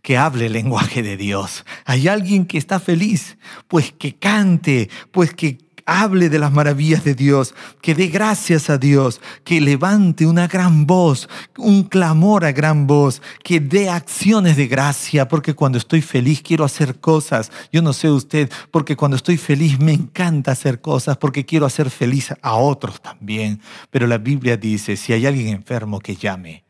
que 0.00 0.16
hable 0.16 0.46
el 0.46 0.54
lenguaje 0.54 1.02
de 1.02 1.18
Dios. 1.18 1.66
¿Hay 1.84 2.08
alguien 2.08 2.46
que 2.46 2.56
está 2.56 2.80
feliz? 2.80 3.36
Pues 3.68 3.92
que 3.92 4.16
cante, 4.16 4.88
pues 5.12 5.34
que 5.34 5.58
hable 5.86 6.28
de 6.28 6.38
las 6.38 6.52
maravillas 6.52 7.04
de 7.04 7.14
Dios, 7.14 7.54
que 7.80 7.94
dé 7.94 8.08
gracias 8.08 8.70
a 8.70 8.78
Dios, 8.78 9.20
que 9.44 9.60
levante 9.60 10.26
una 10.26 10.46
gran 10.46 10.86
voz, 10.86 11.28
un 11.56 11.84
clamor 11.84 12.44
a 12.44 12.52
gran 12.52 12.86
voz, 12.86 13.22
que 13.42 13.60
dé 13.60 13.90
acciones 13.90 14.56
de 14.56 14.66
gracia, 14.66 15.28
porque 15.28 15.54
cuando 15.54 15.78
estoy 15.78 16.02
feliz 16.02 16.42
quiero 16.42 16.64
hacer 16.64 17.00
cosas. 17.00 17.50
Yo 17.72 17.82
no 17.82 17.92
sé 17.92 18.10
usted, 18.10 18.50
porque 18.70 18.96
cuando 18.96 19.16
estoy 19.16 19.36
feliz 19.36 19.78
me 19.78 19.92
encanta 19.92 20.52
hacer 20.52 20.80
cosas, 20.80 21.16
porque 21.16 21.44
quiero 21.44 21.66
hacer 21.66 21.90
feliz 21.90 22.34
a 22.42 22.54
otros 22.54 23.00
también. 23.00 23.60
Pero 23.90 24.06
la 24.06 24.18
Biblia 24.18 24.56
dice, 24.56 24.96
si 24.96 25.12
hay 25.12 25.26
alguien 25.26 25.48
enfermo, 25.48 26.00
que 26.00 26.16
llame 26.16 26.63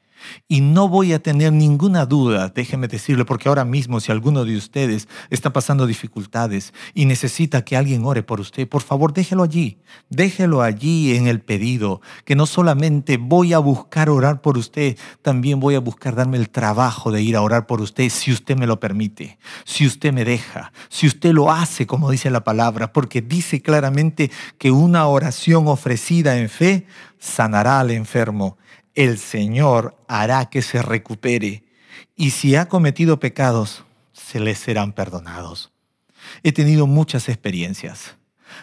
y 0.48 0.60
no 0.60 0.88
voy 0.88 1.12
a 1.12 1.22
tener 1.22 1.52
ninguna 1.52 2.06
duda, 2.06 2.48
déjeme 2.48 2.88
decirle, 2.88 3.24
porque 3.24 3.48
ahora 3.48 3.64
mismo 3.64 4.00
si 4.00 4.12
alguno 4.12 4.44
de 4.44 4.56
ustedes 4.56 5.08
está 5.30 5.52
pasando 5.52 5.86
dificultades 5.86 6.72
y 6.94 7.06
necesita 7.06 7.64
que 7.64 7.76
alguien 7.76 8.04
ore 8.04 8.22
por 8.22 8.40
usted, 8.40 8.68
por 8.68 8.82
favor 8.82 9.12
déjelo 9.12 9.42
allí, 9.42 9.78
déjelo 10.10 10.62
allí 10.62 11.16
en 11.16 11.26
el 11.26 11.40
pedido, 11.40 12.00
que 12.24 12.36
no 12.36 12.46
solamente 12.46 13.16
voy 13.16 13.52
a 13.52 13.58
buscar 13.58 14.10
orar 14.10 14.40
por 14.40 14.58
usted, 14.58 14.96
también 15.22 15.60
voy 15.60 15.74
a 15.74 15.80
buscar 15.80 16.14
darme 16.14 16.36
el 16.36 16.50
trabajo 16.50 17.10
de 17.10 17.22
ir 17.22 17.36
a 17.36 17.42
orar 17.42 17.66
por 17.66 17.80
usted 17.80 18.08
si 18.08 18.32
usted 18.32 18.56
me 18.56 18.66
lo 18.66 18.80
permite, 18.80 19.38
si 19.64 19.86
usted 19.86 20.12
me 20.12 20.24
deja, 20.24 20.72
si 20.88 21.06
usted 21.06 21.32
lo 21.32 21.50
hace 21.50 21.86
como 21.86 22.10
dice 22.10 22.30
la 22.30 22.44
palabra, 22.44 22.92
porque 22.92 23.22
dice 23.22 23.62
claramente 23.62 24.30
que 24.58 24.70
una 24.70 25.06
oración 25.06 25.68
ofrecida 25.68 26.38
en 26.38 26.48
fe 26.48 26.86
sanará 27.18 27.80
al 27.80 27.90
enfermo 27.90 28.58
el 28.94 29.18
Señor 29.18 29.96
hará 30.08 30.46
que 30.46 30.62
se 30.62 30.82
recupere. 30.82 31.64
y 32.16 32.30
si 32.30 32.54
ha 32.54 32.68
cometido 32.68 33.18
pecados, 33.18 33.84
se 34.12 34.40
les 34.40 34.58
serán 34.58 34.92
perdonados. 34.92 35.72
He 36.42 36.52
tenido 36.52 36.86
muchas 36.86 37.28
experiencias. 37.28 38.16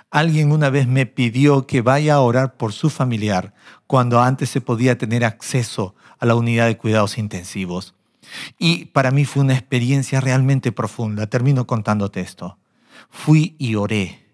Alguien 0.09 0.51
una 0.51 0.69
vez 0.69 0.87
me 0.87 1.05
pidió 1.05 1.67
que 1.67 1.81
vaya 1.81 2.15
a 2.15 2.21
orar 2.21 2.55
por 2.55 2.73
su 2.73 2.89
familiar 2.89 3.53
cuando 3.87 4.21
antes 4.21 4.49
se 4.49 4.61
podía 4.61 4.97
tener 4.97 5.25
acceso 5.25 5.95
a 6.19 6.25
la 6.25 6.35
unidad 6.35 6.67
de 6.67 6.77
cuidados 6.77 7.17
intensivos. 7.17 7.93
Y 8.57 8.85
para 8.85 9.11
mí 9.11 9.25
fue 9.25 9.43
una 9.43 9.53
experiencia 9.53 10.21
realmente 10.21 10.71
profunda. 10.71 11.27
Termino 11.27 11.67
contándote 11.67 12.21
esto. 12.21 12.57
Fui 13.09 13.55
y 13.57 13.75
oré. 13.75 14.25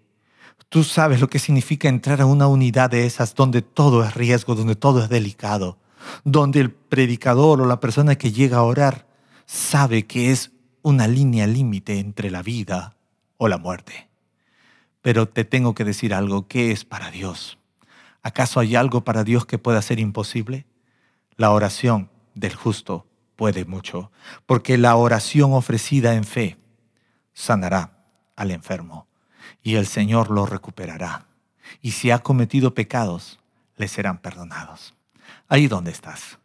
Tú 0.70 0.84
sabes 0.84 1.22
lo 1.22 1.30
que 1.30 1.40
significa 1.40 1.88
entrar 1.88 2.22
a 2.22 2.26
una 2.26 2.48
unidad 2.48 2.90
de 2.92 3.06
esas 3.06 3.34
donde 3.34 3.62
todo 3.62 4.04
es 4.04 4.14
riesgo, 4.14 4.54
donde 4.54 4.76
todo 4.76 5.02
es 5.02 5.10
delicado, 5.10 5.78
donde 6.24 6.60
el 6.60 6.72
predicador 6.72 7.62
o 7.62 7.66
la 7.66 7.80
persona 7.80 8.16
que 8.16 8.32
llega 8.32 8.58
a 8.58 8.64
orar 8.64 9.08
sabe 9.46 10.06
que 10.06 10.32
es 10.32 10.52
una 10.82 11.08
línea 11.08 11.48
límite 11.48 12.00
entre 12.00 12.32
la 12.32 12.42
vida 12.42 12.96
o 13.38 13.48
la 13.48 13.58
muerte. 13.58 14.10
Pero 15.02 15.28
te 15.28 15.46
tengo 15.46 15.74
que 15.74 15.84
decir 15.84 16.14
algo, 16.14 16.48
¿qué 16.48 16.72
es 16.72 16.86
para 16.86 17.12
Dios? 17.12 17.58
¿Acaso 18.24 18.60
hay 18.60 18.76
algo 18.76 19.04
para 19.04 19.24
Dios 19.24 19.46
que 19.46 19.58
pueda 19.58 19.82
ser 19.82 20.00
imposible? 20.00 20.66
La 21.36 21.52
oración 21.52 22.10
del 22.36 22.56
justo 22.56 23.06
puede 23.36 23.66
mucho, 23.66 24.12
porque 24.46 24.78
la 24.78 24.96
oración 24.96 25.54
ofrecida 25.54 26.16
en 26.16 26.24
fe 26.24 26.58
sanará 27.34 28.04
al 28.36 28.52
enfermo 28.52 29.08
y 29.62 29.76
el 29.76 29.86
Señor 29.86 30.32
lo 30.32 30.46
recuperará. 30.46 31.28
Y 31.82 31.92
si 31.92 32.12
ha 32.12 32.20
cometido 32.20 32.74
pecados, 32.74 33.40
le 33.76 33.88
serán 33.88 34.18
perdonados. 34.18 34.97
Ahí 35.48 35.68
donde 35.68 35.92
estás. 35.92 36.40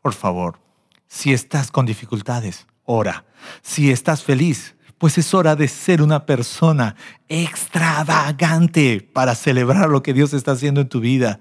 Por 0.00 0.12
favor, 0.12 0.60
si 1.06 1.32
estás 1.32 1.70
con 1.70 1.86
dificultades, 1.86 2.66
ora. 2.84 3.24
Si 3.62 3.90
estás 3.90 4.22
feliz, 4.22 4.76
pues 4.98 5.18
es 5.18 5.34
hora 5.34 5.56
de 5.56 5.68
ser 5.68 6.02
una 6.02 6.26
persona 6.26 6.96
extravagante 7.28 9.00
para 9.00 9.34
celebrar 9.34 9.90
lo 9.90 10.02
que 10.02 10.14
Dios 10.14 10.32
está 10.32 10.52
haciendo 10.52 10.80
en 10.80 10.88
tu 10.88 11.00
vida. 11.00 11.40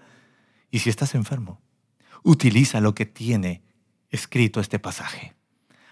Y 0.71 0.79
si 0.79 0.89
estás 0.89 1.15
enfermo, 1.15 1.61
utiliza 2.23 2.81
lo 2.81 2.95
que 2.95 3.05
tiene 3.05 3.63
escrito 4.09 4.59
este 4.59 4.79
pasaje. 4.79 5.35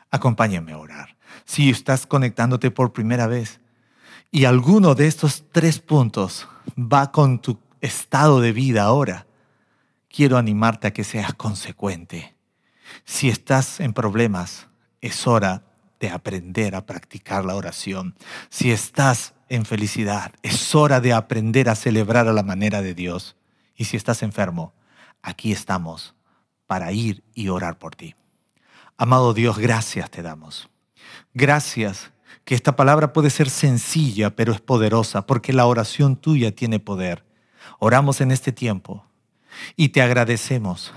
Acompáñame 0.10 0.74
a 0.74 0.78
orar. 0.78 1.18
Si 1.46 1.70
estás 1.70 2.06
conectándote 2.06 2.72
por 2.72 2.94
primera 2.94 3.28
vez 3.28 3.62
y 4.32 4.46
alguno 4.46 4.96
de 4.96 5.08
estos 5.08 5.46
tres 5.52 5.80
puntos 5.80 6.48
va 6.78 7.12
con 7.12 7.40
tu 7.40 7.60
estado 7.80 8.42
de 8.42 8.52
vida 8.52 8.84
ahora, 8.84 9.28
quiero 10.12 10.38
animarte 10.38 10.88
a 10.88 10.94
que 10.94 11.04
seas 11.04 11.34
consecuente. 11.34 12.36
Si 13.06 13.30
estás 13.30 13.80
en 13.80 13.94
problemas, 13.94 14.68
es 15.00 15.26
hora 15.26 15.64
de 16.00 16.10
aprender 16.10 16.76
a 16.76 16.86
practicar 16.86 17.46
la 17.46 17.56
oración. 17.56 18.16
Si 18.50 18.72
estás 18.72 19.34
en 19.50 19.66
felicidad, 19.66 20.34
es 20.42 20.76
hora 20.76 21.00
de 21.00 21.14
aprender 21.14 21.70
a 21.70 21.76
celebrar 21.76 22.28
a 22.28 22.34
la 22.34 22.44
manera 22.44 22.82
de 22.82 22.94
Dios. 22.94 23.36
Y 23.76 23.86
si 23.86 23.98
estás 23.98 24.24
enfermo, 24.24 24.74
aquí 25.22 25.52
estamos 25.52 26.16
para 26.68 26.92
ir 26.92 27.24
y 27.34 27.50
orar 27.50 27.78
por 27.78 27.96
ti. 27.96 28.16
Amado 28.98 29.34
Dios, 29.34 29.58
gracias 29.58 30.10
te 30.12 30.22
damos. 30.22 30.70
Gracias 31.34 32.12
que 32.46 32.56
esta 32.56 32.76
palabra 32.76 33.14
puede 33.14 33.30
ser 33.30 33.50
sencilla, 33.50 34.36
pero 34.36 34.54
es 34.54 34.62
poderosa, 34.62 35.26
porque 35.26 35.54
la 35.54 35.66
oración 35.66 36.16
tuya 36.16 36.54
tiene 36.54 36.80
poder. 36.80 37.26
Oramos 37.80 38.22
en 38.22 38.32
este 38.32 38.52
tiempo 38.52 39.06
y 39.76 39.90
te 39.90 40.02
agradecemos 40.02 40.92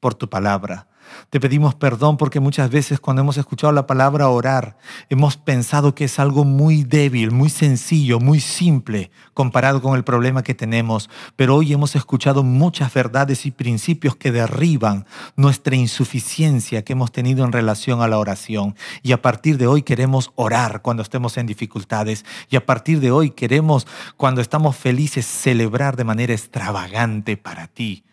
por 0.00 0.14
tu 0.14 0.28
palabra. 0.28 0.89
Te 1.30 1.40
pedimos 1.40 1.74
perdón 1.74 2.16
porque 2.16 2.40
muchas 2.40 2.70
veces 2.70 3.00
cuando 3.00 3.22
hemos 3.22 3.36
escuchado 3.36 3.72
la 3.72 3.86
palabra 3.86 4.28
orar, 4.28 4.76
hemos 5.08 5.36
pensado 5.36 5.94
que 5.94 6.04
es 6.04 6.18
algo 6.18 6.44
muy 6.44 6.82
débil, 6.82 7.30
muy 7.30 7.50
sencillo, 7.50 8.20
muy 8.20 8.40
simple 8.40 9.10
comparado 9.34 9.80
con 9.80 9.96
el 9.96 10.04
problema 10.04 10.42
que 10.42 10.54
tenemos. 10.54 11.08
Pero 11.36 11.56
hoy 11.56 11.72
hemos 11.72 11.96
escuchado 11.96 12.42
muchas 12.42 12.92
verdades 12.92 13.46
y 13.46 13.50
principios 13.50 14.16
que 14.16 14.32
derriban 14.32 15.06
nuestra 15.36 15.76
insuficiencia 15.76 16.82
que 16.82 16.92
hemos 16.92 17.12
tenido 17.12 17.44
en 17.44 17.52
relación 17.52 18.02
a 18.02 18.08
la 18.08 18.18
oración. 18.18 18.74
Y 19.02 19.12
a 19.12 19.22
partir 19.22 19.58
de 19.58 19.66
hoy 19.66 19.82
queremos 19.82 20.32
orar 20.34 20.82
cuando 20.82 21.02
estemos 21.02 21.36
en 21.36 21.46
dificultades. 21.46 22.24
Y 22.48 22.56
a 22.56 22.66
partir 22.66 23.00
de 23.00 23.10
hoy 23.10 23.30
queremos, 23.30 23.86
cuando 24.16 24.40
estamos 24.40 24.76
felices, 24.76 25.26
celebrar 25.26 25.96
de 25.96 26.04
manera 26.04 26.34
extravagante 26.34 27.36
para 27.36 27.66
ti. 27.66 28.04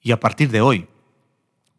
Y 0.00 0.12
a 0.12 0.18
partir 0.18 0.50
de 0.50 0.60
hoy 0.60 0.88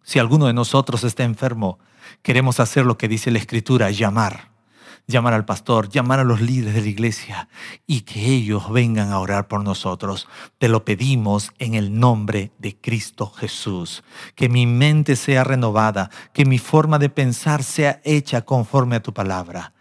si 0.04 0.20
alguno 0.20 0.48
de 0.48 0.54
nosotros 0.54 1.04
está 1.06 1.24
enfermo, 1.24 1.80
queremos 2.22 2.60
hacer 2.60 2.86
lo 2.86 2.98
que 2.98 3.08
dice 3.08 3.32
la 3.32 3.39
Escritura, 3.39 3.89
llamar. 3.89 4.52
Llamar 5.06 5.34
al 5.34 5.44
pastor, 5.44 5.89
llamar 5.89 6.20
a 6.20 6.24
los 6.24 6.39
líderes 6.39 6.76
de 6.76 6.82
la 6.82 6.88
iglesia 6.88 7.50
y 7.86 8.02
que 8.02 8.26
ellos 8.26 8.72
vengan 8.72 9.12
a 9.12 9.20
orar 9.20 9.50
por 9.50 9.62
nosotros. 9.62 10.30
Te 10.60 10.70
lo 10.70 10.86
pedimos 10.86 11.52
en 11.60 11.74
el 11.74 12.00
nombre 12.00 12.52
de 12.58 12.78
Cristo 12.78 13.30
Jesús. 13.30 14.04
Que 14.36 14.48
mi 14.48 14.66
mente 14.66 15.18
sea 15.18 15.44
renovada, 15.44 16.10
que 16.34 16.46
mi 16.46 16.58
forma 16.58 17.00
de 17.00 17.10
pensar 17.10 17.63
sea 17.63 18.02
hecha 18.06 18.44
conforme 18.44 18.96
a 18.96 19.04
tu 19.04 19.13
palabra. 19.13 19.74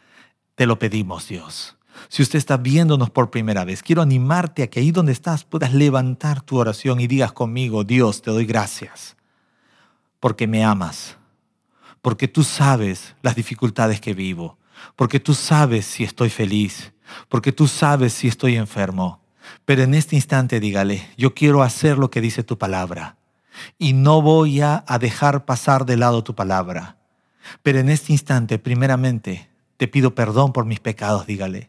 Te 0.57 0.67
lo 0.67 0.81
pedimos, 0.81 1.29
Dios. 1.29 1.77
Si 2.09 2.23
usted 2.23 2.39
está 2.39 2.57
viéndonos 2.57 3.11
por 3.11 3.31
primera 3.31 3.65
vez, 3.65 3.81
quiero 3.83 4.03
animarte 4.03 4.65
a 4.65 4.71
que 4.71 4.81
ahí 4.81 4.91
donde 4.91 5.13
estás 5.13 5.45
puedas 5.45 5.73
levantar 5.73 6.43
tu 6.43 6.59
oración 6.59 7.01
y 7.01 7.07
digas 7.07 7.33
conmigo, 7.33 7.85
Dios, 7.85 8.23
te 8.23 8.33
doy 8.33 8.45
gracias 8.45 9.17
porque 10.23 10.47
me 10.47 10.65
amas, 10.65 11.17
porque 12.01 12.29
tú 12.29 12.45
sabes 12.45 13.17
las 13.23 13.35
dificultades 13.35 14.01
que 14.01 14.15
vivo, 14.15 14.57
porque 14.95 15.19
tú 15.19 15.35
sabes 15.35 15.85
si 15.85 16.05
estoy 16.05 16.31
feliz, 16.31 16.93
porque 17.29 17.51
tú 17.51 17.67
sabes 17.67 18.13
si 18.13 18.29
estoy 18.29 18.55
enfermo. 18.55 19.21
Pero 19.65 19.83
en 19.83 19.95
este 19.95 20.15
instante 20.15 20.61
dígale, 20.61 21.11
yo 21.17 21.35
quiero 21.35 21.65
hacer 21.65 21.99
lo 21.99 22.09
que 22.13 22.21
dice 22.21 22.45
tu 22.45 22.57
palabra 22.57 23.17
y 23.81 23.95
no 23.95 24.23
voy 24.23 24.61
a, 24.61 24.85
dejar 25.01 25.45
pasar 25.45 25.87
de 25.87 25.97
lado 25.97 26.23
tu 26.23 26.37
palabra. 26.37 26.99
Pero 27.65 27.81
en 27.81 27.89
este 27.89 28.13
instante, 28.13 28.61
primeramente, 28.61 29.51
te 29.77 29.89
pido 29.89 30.15
perdón 30.15 30.53
por 30.53 30.67
mis 30.67 30.79
pecados, 30.79 31.27
dígale. 31.27 31.69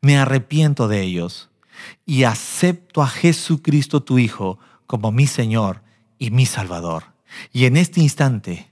Me 0.00 0.18
arrepiento 0.18 0.88
de 0.88 1.00
ellos 1.00 1.48
y 2.04 2.24
acepto 2.24 3.02
a 3.02 3.06
Jesucristo 3.06 4.02
tu 4.02 4.18
Hijo 4.18 4.58
como 4.88 5.12
mi 5.12 5.28
Señor 5.28 5.82
y 6.18 6.32
mi 6.32 6.44
Salvador. 6.44 7.13
Y 7.52 7.66
en 7.66 7.76
este 7.76 8.00
instante, 8.00 8.70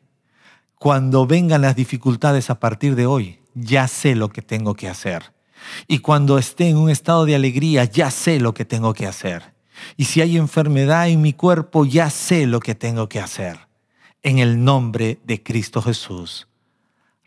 cuando 0.77 1.27
vengan 1.27 1.63
las 1.63 1.77
dificultades 1.77 2.51
a 2.51 2.59
partir 2.59 2.95
de 2.97 3.07
hoy, 3.07 3.39
ya 3.55 3.89
sé 3.89 4.15
lo 4.15 4.31
que 4.31 4.43
tengo 4.43 4.75
que 4.75 4.89
hacer. 4.89 5.33
Y 5.87 5.99
cuando 5.99 6.39
esté 6.39 6.69
en 6.69 6.77
un 6.77 6.91
estado 6.91 7.25
de 7.25 7.35
alegría, 7.35 7.85
ya 7.85 8.11
sé 8.11 8.41
lo 8.41 8.55
que 8.55 8.65
tengo 8.65 8.95
que 8.95 9.07
hacer. 9.07 9.55
Y 9.97 10.05
si 10.05 10.21
hay 10.21 10.37
enfermedad 10.37 11.09
en 11.09 11.23
mi 11.23 11.33
cuerpo, 11.33 11.85
ya 11.85 12.11
sé 12.11 12.47
lo 12.47 12.61
que 12.61 12.75
tengo 12.75 13.09
que 13.09 13.21
hacer. 13.21 13.59
En 14.23 14.39
el 14.39 14.65
nombre 14.65 15.19
de 15.25 15.43
Cristo 15.43 15.83
Jesús. 15.83 16.49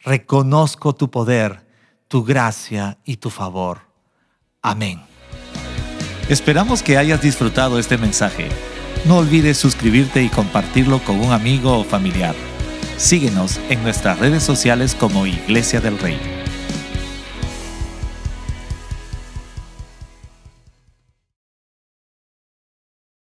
Reconozco 0.04 0.94
tu 0.94 1.10
poder, 1.10 1.66
tu 2.08 2.24
gracia 2.24 2.98
y 3.04 3.18
tu 3.18 3.30
favor. 3.30 3.82
Amén. 4.62 5.02
Esperamos 6.30 6.82
que 6.82 6.98
hayas 6.98 7.22
disfrutado 7.22 7.78
este 7.80 7.98
mensaje. 7.98 8.50
No 9.06 9.18
olvides 9.18 9.58
suscribirte 9.58 10.24
y 10.24 10.30
compartirlo 10.30 11.00
con 11.00 11.20
un 11.22 11.32
amigo 11.32 11.78
o 11.78 11.84
familiar. 11.84 12.36
Síguenos 12.98 13.60
en 13.70 13.84
nuestras 13.84 14.18
redes 14.18 14.42
sociales 14.42 14.96
como 14.96 15.28
Iglesia 15.28 15.80
del 15.80 16.00
Rey. 16.00 16.35